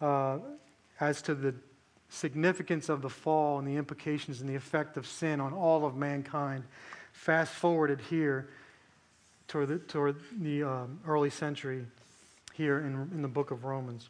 [0.00, 0.38] uh,
[0.98, 1.54] as to the
[2.08, 5.94] significance of the fall and the implications and the effect of sin on all of
[5.94, 6.64] mankind.
[7.12, 8.48] Fast forwarded here
[9.46, 11.86] toward the, toward the um, early century
[12.54, 14.08] here in, in the book of Romans.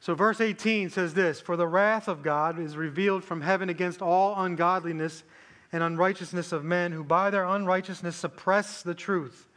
[0.00, 4.00] So, verse 18 says this For the wrath of God is revealed from heaven against
[4.00, 5.24] all ungodliness
[5.72, 9.48] and unrighteousness of men who by their unrighteousness suppress the truth.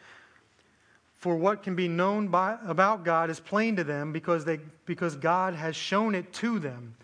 [1.18, 5.16] For what can be known by, about God is plain to them because, they, because
[5.16, 6.96] God has shown it to them.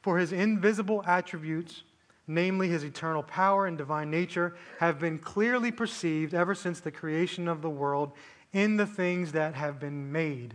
[0.00, 1.82] For his invisible attributes,
[2.28, 7.48] namely his eternal power and divine nature, have been clearly perceived ever since the creation
[7.48, 8.12] of the world
[8.52, 10.54] in the things that have been made.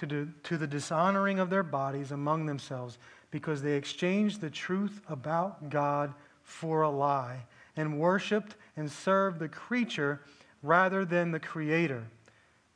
[0.00, 2.98] to, do, to the dishonoring of their bodies among themselves,
[3.30, 7.44] because they exchanged the truth about God for a lie
[7.76, 10.22] and worshiped and served the creature
[10.62, 12.02] rather than the Creator,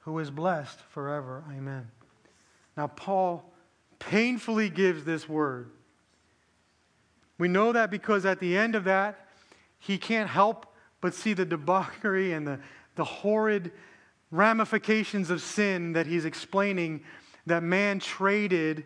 [0.01, 1.43] who is blessed forever.
[1.51, 1.89] Amen.
[2.77, 3.51] Now, Paul
[3.99, 5.71] painfully gives this word.
[7.39, 9.29] We know that because at the end of that,
[9.79, 10.67] he can't help
[11.01, 12.61] but see the debauchery and the,
[12.97, 13.73] the horrid
[14.35, 17.03] ramifications of sin that he's explaining
[17.47, 18.85] that man traded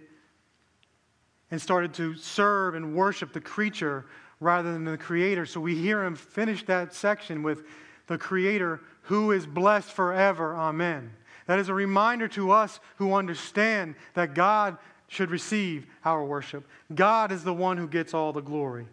[1.51, 4.05] and started to serve and worship the creature
[4.41, 5.47] rather than the creator.
[5.47, 7.63] So we hear him finish that section with
[8.09, 10.55] the creator who is blessed forever.
[10.55, 11.11] Amen.
[11.47, 14.77] That is a reminder to us who understand that God
[15.09, 16.69] should receive our worship.
[16.95, 18.87] God is the one who gets all the glory.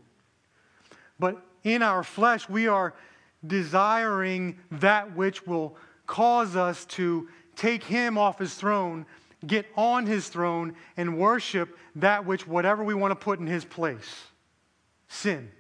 [1.20, 2.93] But in our flesh, we are
[3.45, 5.76] desiring that which will
[6.08, 9.06] cause us to take him off his throne,
[9.45, 13.66] get on his throne, and worship that which, whatever we want to put in his
[13.66, 14.26] place
[15.08, 15.51] sin.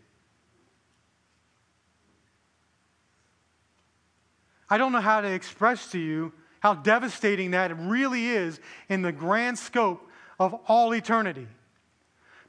[4.69, 9.11] I don't know how to express to you how devastating that really is in the
[9.11, 11.47] grand scope of all eternity.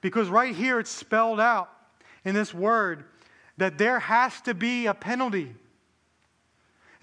[0.01, 1.71] Because right here it's spelled out
[2.25, 3.05] in this word
[3.59, 5.55] that there has to be a penalty.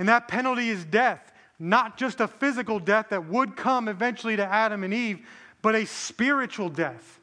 [0.03, 4.45] And that penalty is death, not just a physical death that would come eventually to
[4.45, 5.25] Adam and Eve,
[5.61, 7.21] but a spiritual death.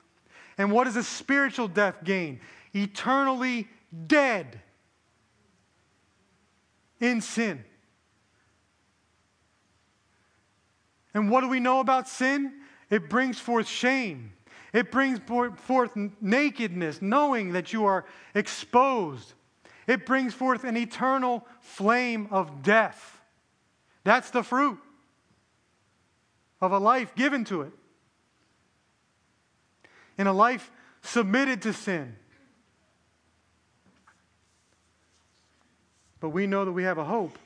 [0.56, 2.40] And what does a spiritual death gain?
[2.74, 3.68] Eternally
[4.06, 4.62] dead
[7.00, 7.62] in sin.
[11.12, 12.62] And what do we know about sin?
[12.88, 14.32] It brings forth shame.
[14.72, 15.20] It brings
[15.58, 19.34] forth nakedness, knowing that you are exposed.
[19.90, 23.20] It brings forth an eternal flame of death.
[24.04, 24.78] That's the fruit
[26.60, 27.72] of a life given to it.
[30.16, 30.70] In a life
[31.02, 32.14] submitted to sin.
[36.20, 37.36] But we know that we have a hope.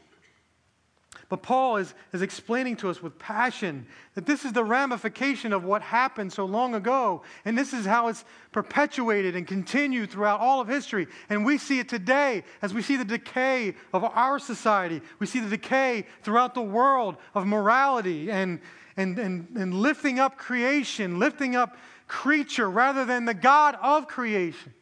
[1.28, 5.64] But Paul is, is explaining to us with passion that this is the ramification of
[5.64, 7.22] what happened so long ago.
[7.44, 11.06] And this is how it's perpetuated and continued throughout all of history.
[11.28, 15.00] And we see it today as we see the decay of our society.
[15.18, 18.60] We see the decay throughout the world of morality and,
[18.96, 24.74] and, and, and lifting up creation, lifting up creature rather than the God of creation.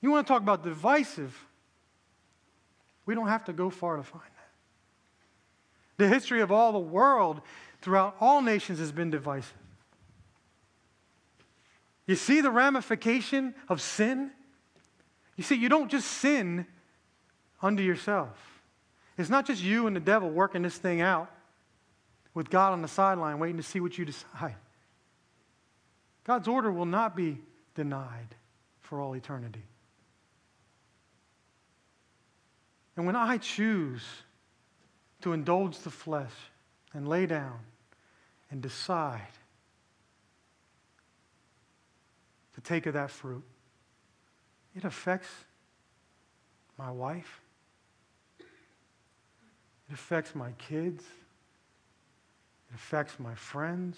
[0.00, 1.47] You want to talk about divisive?
[3.08, 4.50] We don't have to go far to find that.
[5.96, 7.40] The history of all the world
[7.80, 9.56] throughout all nations has been divisive.
[12.06, 14.30] You see the ramification of sin?
[15.36, 16.66] You see, you don't just sin
[17.62, 18.60] unto yourself.
[19.16, 21.30] It's not just you and the devil working this thing out
[22.34, 24.56] with God on the sideline waiting to see what you decide.
[26.24, 27.38] God's order will not be
[27.74, 28.34] denied
[28.82, 29.62] for all eternity.
[32.98, 34.02] And when I choose
[35.20, 36.32] to indulge the flesh
[36.92, 37.60] and lay down
[38.50, 39.20] and decide
[42.56, 43.44] to take of that fruit,
[44.74, 45.28] it affects
[46.76, 47.40] my wife.
[48.40, 51.04] It affects my kids.
[52.68, 53.96] It affects my friends.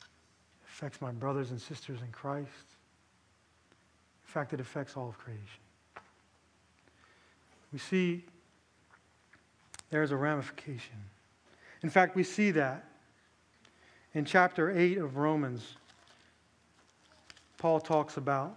[0.00, 2.48] It affects my brothers and sisters in Christ.
[2.48, 5.46] In fact, it affects all of creation.
[7.72, 8.24] We see
[9.92, 10.96] there's a ramification.
[11.82, 12.86] In fact, we see that
[14.14, 15.74] in chapter 8 of Romans.
[17.58, 18.56] Paul talks about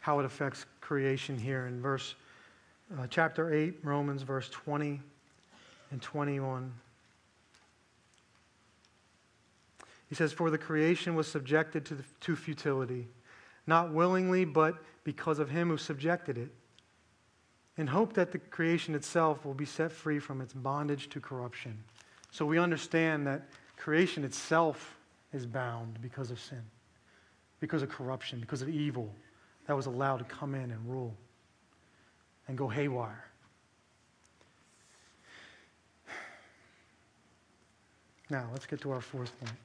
[0.00, 2.14] how it affects creation here in verse
[2.98, 5.00] uh, chapter 8 Romans verse 20
[5.90, 6.70] and 21.
[10.10, 13.08] He says for the creation was subjected to, the, to futility
[13.66, 16.50] not willingly but because of him who subjected it
[17.76, 21.76] in hope that the creation itself will be set free from its bondage to corruption.
[22.30, 24.96] So we understand that creation itself
[25.32, 26.62] is bound because of sin,
[27.60, 29.12] because of corruption, because of evil
[29.66, 31.14] that was allowed to come in and rule
[32.46, 33.24] and go haywire.
[38.30, 39.58] Now, let's get to our fourth point.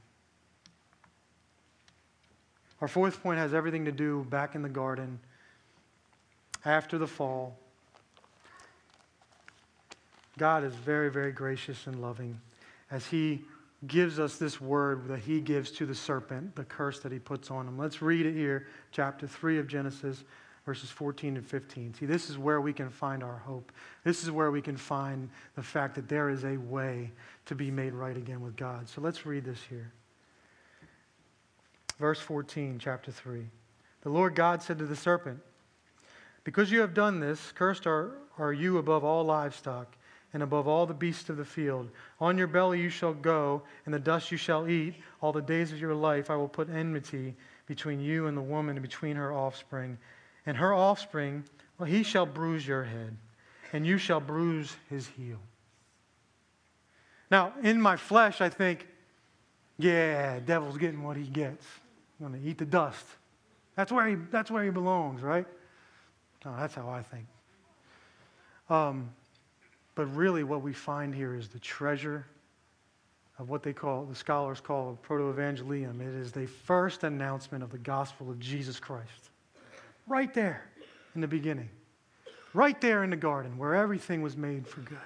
[2.81, 5.19] Our fourth point has everything to do back in the garden
[6.65, 7.57] after the fall,
[10.39, 12.39] God is very, very gracious and loving
[12.89, 13.43] as He
[13.85, 17.51] gives us this word that He gives to the serpent, the curse that He puts
[17.51, 17.77] on him.
[17.77, 20.23] Let's read it here, chapter 3 of Genesis,
[20.65, 21.93] verses 14 and 15.
[21.93, 23.71] See, this is where we can find our hope.
[24.03, 27.11] This is where we can find the fact that there is a way
[27.45, 28.87] to be made right again with God.
[28.87, 29.91] So let's read this here.
[31.99, 33.45] Verse 14, chapter 3.
[34.01, 35.39] The Lord God said to the serpent,
[36.45, 39.97] Because you have done this, cursed are, are you above all livestock
[40.33, 41.89] and above all the beasts of the field.
[42.19, 44.95] On your belly you shall go, and the dust you shall eat.
[45.21, 48.75] All the days of your life I will put enmity between you and the woman,
[48.75, 49.97] and between her offspring.
[50.45, 51.43] And her offspring,
[51.77, 53.15] well, he shall bruise your head,
[53.73, 55.37] and you shall bruise his heel.
[57.29, 58.87] Now, in my flesh, I think,
[59.77, 61.65] yeah, devil's getting what he gets.
[62.19, 63.05] I'm going to eat the dust.
[63.75, 65.45] That's where he, that's where he belongs, right?
[66.43, 67.25] No, that's how I think.
[68.69, 69.11] Um,
[69.99, 72.25] but really, what we find here is the treasure
[73.37, 75.99] of what they call, the scholars call a proto-evangelium.
[75.99, 79.31] It is the first announcement of the gospel of Jesus Christ.
[80.07, 80.63] Right there
[81.15, 81.67] in the beginning.
[82.53, 84.97] Right there in the garden where everything was made for good.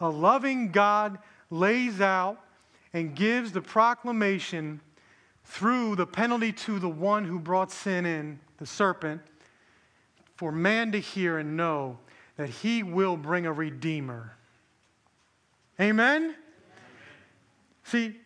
[0.00, 1.18] A loving God
[1.50, 2.40] lays out
[2.94, 4.80] and gives the proclamation
[5.44, 9.20] through the penalty to the one who brought sin in, the serpent,
[10.36, 11.98] for man to hear and know
[12.36, 14.36] that he will bring a redeemer.
[15.80, 16.34] Amen?
[17.84, 18.16] See,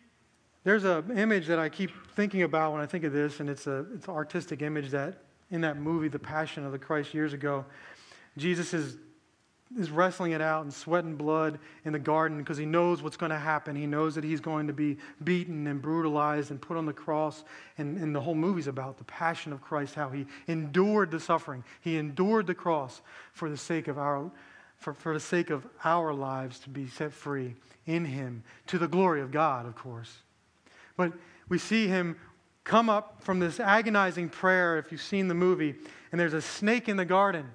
[0.63, 3.67] there's an image that I keep thinking about when I think of this, and it's,
[3.67, 7.33] a, it's an artistic image that in that movie, The Passion of the Christ, years
[7.33, 7.65] ago,
[8.37, 8.97] Jesus is
[9.77, 13.31] is wrestling it out and sweating blood in the garden because he knows what's going
[13.31, 13.75] to happen.
[13.75, 17.43] He knows that he's going to be beaten and brutalized and put on the cross.
[17.77, 21.63] And, and the whole movie's about the passion of Christ, how he endured the suffering.
[21.81, 23.01] He endured the cross
[23.33, 24.29] for the sake of our,
[24.77, 27.55] for, for the sake of our lives to be set free
[27.85, 30.17] in him, to the glory of God, of course.
[30.97, 31.13] But
[31.49, 32.17] we see him
[32.63, 35.75] come up from this agonizing prayer, if you've seen the movie,
[36.11, 37.45] and there's a snake in the garden,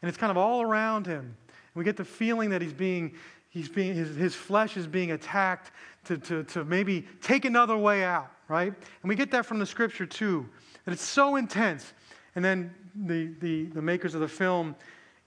[0.00, 1.36] and it's kind of all around him.
[1.78, 3.14] We get the feeling that he's being,
[3.48, 5.70] he's being his, his flesh is being attacked
[6.04, 8.72] to, to, to maybe take another way out, right?
[9.02, 10.48] And we get that from the scripture too,
[10.84, 11.92] that it's so intense.
[12.34, 14.74] And then the, the, the makers of the film,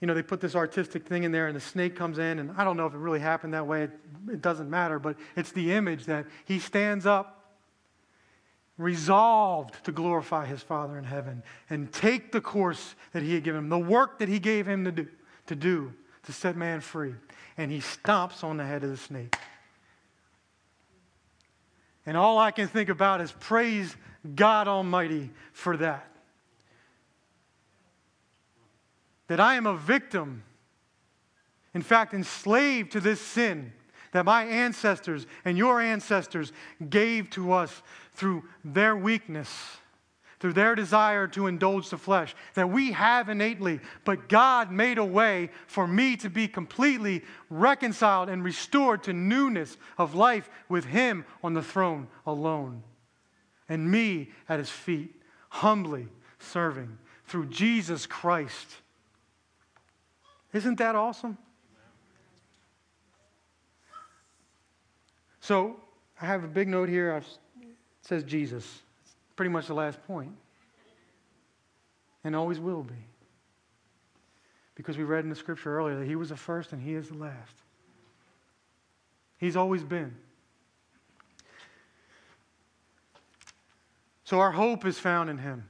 [0.00, 2.50] you know, they put this artistic thing in there and the snake comes in, and
[2.56, 3.84] I don't know if it really happened that way.
[3.84, 3.90] It,
[4.30, 7.38] it doesn't matter, but it's the image that he stands up
[8.78, 13.60] resolved to glorify his Father in heaven and take the course that he had given
[13.60, 15.06] him, the work that he gave him to do,
[15.46, 15.92] to do
[16.24, 17.14] to set man free.
[17.56, 19.36] And he stomps on the head of the snake.
[22.06, 23.96] And all I can think about is praise
[24.34, 26.08] God Almighty for that.
[29.28, 30.42] That I am a victim,
[31.74, 33.72] in fact, enslaved to this sin
[34.12, 36.52] that my ancestors and your ancestors
[36.90, 39.78] gave to us through their weakness
[40.42, 45.04] through their desire to indulge the flesh that we have innately, but God made a
[45.04, 51.24] way for me to be completely reconciled and restored to newness of life with Him
[51.44, 52.82] on the throne alone,
[53.68, 55.14] and me at His feet,
[55.48, 56.08] humbly
[56.40, 58.66] serving through Jesus Christ.
[60.52, 61.38] Isn't that awesome?
[65.38, 65.76] So
[66.20, 67.16] I have a big note here.
[67.16, 67.24] It
[68.00, 68.82] says Jesus
[69.36, 70.32] pretty much the last point.
[72.24, 72.94] And always will be.
[74.74, 77.08] Because we read in the scripture earlier that he was the first and he is
[77.08, 77.54] the last.
[79.38, 80.14] He's always been.
[84.24, 85.68] So our hope is found in him.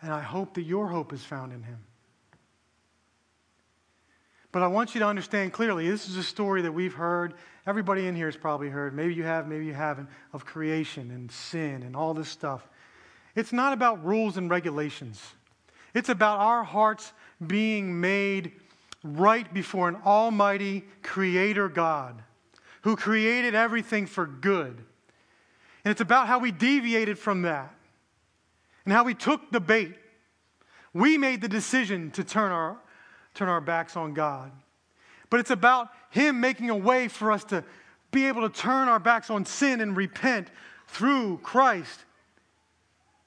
[0.00, 1.78] And I hope that your hope is found in him.
[4.54, 7.34] But I want you to understand clearly this is a story that we've heard.
[7.66, 8.94] Everybody in here has probably heard.
[8.94, 12.68] Maybe you have, maybe you haven't, of creation and sin and all this stuff.
[13.34, 15.20] It's not about rules and regulations,
[15.92, 17.12] it's about our hearts
[17.44, 18.52] being made
[19.02, 22.22] right before an almighty creator God
[22.82, 24.84] who created everything for good.
[25.84, 27.74] And it's about how we deviated from that
[28.84, 29.96] and how we took the bait.
[30.92, 32.78] We made the decision to turn our
[33.34, 34.50] turn our backs on God.
[35.30, 37.64] But it's about Him making a way for us to
[38.10, 40.48] be able to turn our backs on sin and repent
[40.86, 42.04] through Christ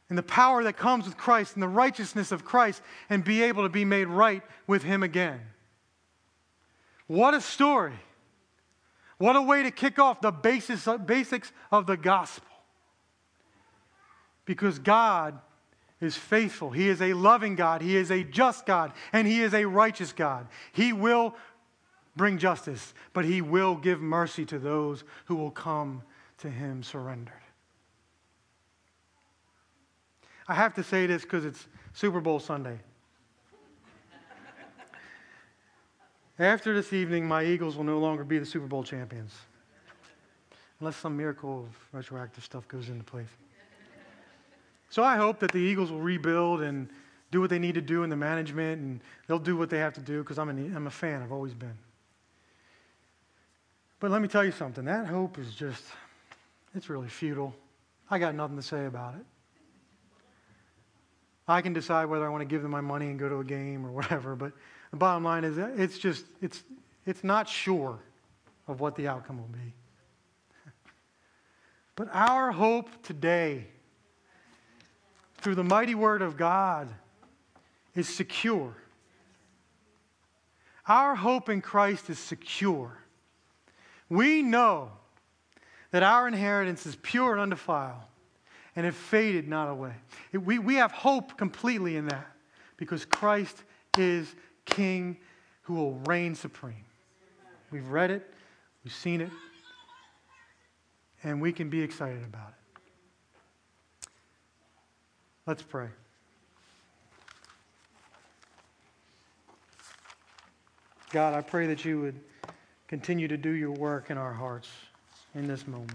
[0.10, 3.64] and the power that comes with Christ and the righteousness of Christ and be able
[3.64, 5.42] to be made right with Him again.
[7.08, 8.00] What a story!
[9.18, 12.48] What a way to kick off the basis, basics of the gospel.
[14.46, 15.40] Because God
[16.00, 16.70] is faithful.
[16.70, 17.82] He is a loving God.
[17.82, 18.94] He is a just God.
[19.14, 20.48] And He is a righteous God.
[20.72, 21.36] He will
[22.16, 26.04] bring justice, but He will give mercy to those who will come
[26.40, 27.34] to Him surrendered.
[30.48, 32.80] I have to say this because it's Super Bowl Sunday.
[36.40, 39.34] After this evening, my Eagles will no longer be the Super Bowl champions.
[40.80, 43.26] Unless some miracle of retroactive stuff goes into place.
[44.90, 46.90] So I hope that the Eagles will rebuild and
[47.32, 49.94] do what they need to do in the management, and they'll do what they have
[49.94, 51.22] to do because I'm, I'm a fan.
[51.22, 51.78] I've always been.
[54.00, 55.84] But let me tell you something that hope is just,
[56.76, 57.54] it's really futile.
[58.10, 59.26] I got nothing to say about it.
[61.48, 63.44] I can decide whether I want to give them my money and go to a
[63.44, 64.52] game or whatever, but
[64.92, 66.64] the bottom line is it's just, it's,
[67.06, 68.00] it's not sure
[68.68, 69.74] of what the outcome will be.
[71.96, 73.68] But our hope today,
[75.40, 76.90] through the mighty word of God,
[77.96, 78.76] is secure.
[80.88, 82.98] Our hope in Christ is secure.
[84.10, 84.92] We know
[85.92, 88.02] that our inheritance is pure and undefiled
[88.76, 89.94] and it faded not away.
[90.32, 92.28] We, we have hope completely in that
[92.78, 93.64] because Christ
[93.98, 94.34] is
[94.66, 95.18] King
[95.64, 96.86] who will reign supreme.
[97.72, 98.32] We've read it,
[98.84, 99.32] we've seen it,
[101.24, 102.57] and we can be excited about it.
[105.48, 105.88] Let's pray.
[111.12, 112.20] God, I pray that you would
[112.90, 114.68] continue to do your work in our hearts
[115.34, 115.94] in this moment.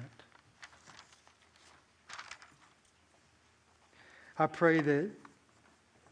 [4.38, 5.10] I pray that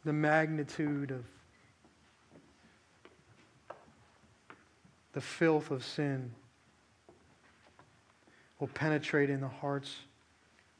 [0.04, 1.24] the magnitude of
[5.14, 6.30] the filth of sin
[8.58, 9.96] will penetrate in the hearts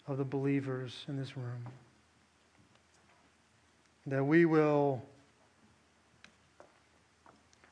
[0.07, 1.65] of the believers in this room.
[4.07, 5.03] That we will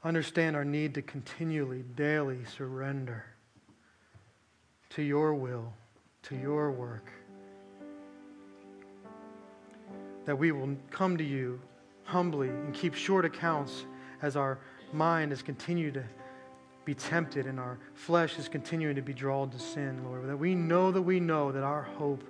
[0.05, 3.25] understand our need to continually, daily surrender
[4.91, 5.73] to your will,
[6.25, 7.11] to your work.
[10.25, 11.61] That we will come to you
[12.05, 13.85] humbly and keep short accounts
[14.23, 14.59] as our
[14.93, 16.05] mind has continued to
[16.85, 20.27] be tempted and our flesh is continuing to be drawn to sin, Lord.
[20.27, 22.25] That we know that we know that our hope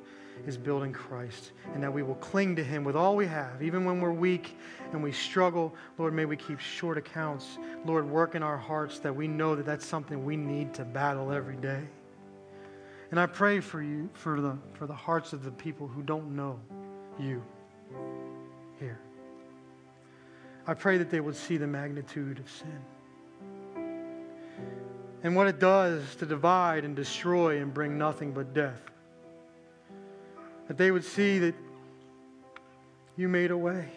[0.46, 3.84] is building Christ and that we will cling to Him with all we have, even
[3.84, 4.56] when we're weak
[4.92, 5.74] and we struggle.
[5.98, 7.58] Lord, may we keep short accounts.
[7.84, 11.32] Lord, work in our hearts that we know that that's something we need to battle
[11.32, 11.82] every day.
[13.10, 16.36] And I pray for you, for the, for the hearts of the people who don't
[16.36, 16.60] know
[17.18, 17.42] you
[18.78, 19.00] here.
[20.66, 22.80] I pray that they would see the magnitude of sin
[25.22, 28.80] and what it does to divide and destroy and bring nothing but death.
[30.68, 31.54] That they would see that
[33.16, 33.88] you made a way.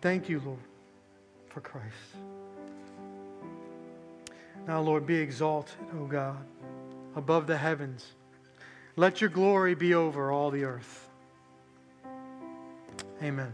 [0.00, 0.58] Thank you, Lord,
[1.48, 1.86] for Christ.
[4.66, 6.44] Now, Lord, be exalted, O God,
[7.16, 8.06] above the heavens.
[8.96, 11.08] Let your glory be over all the earth.
[13.22, 13.52] Amen.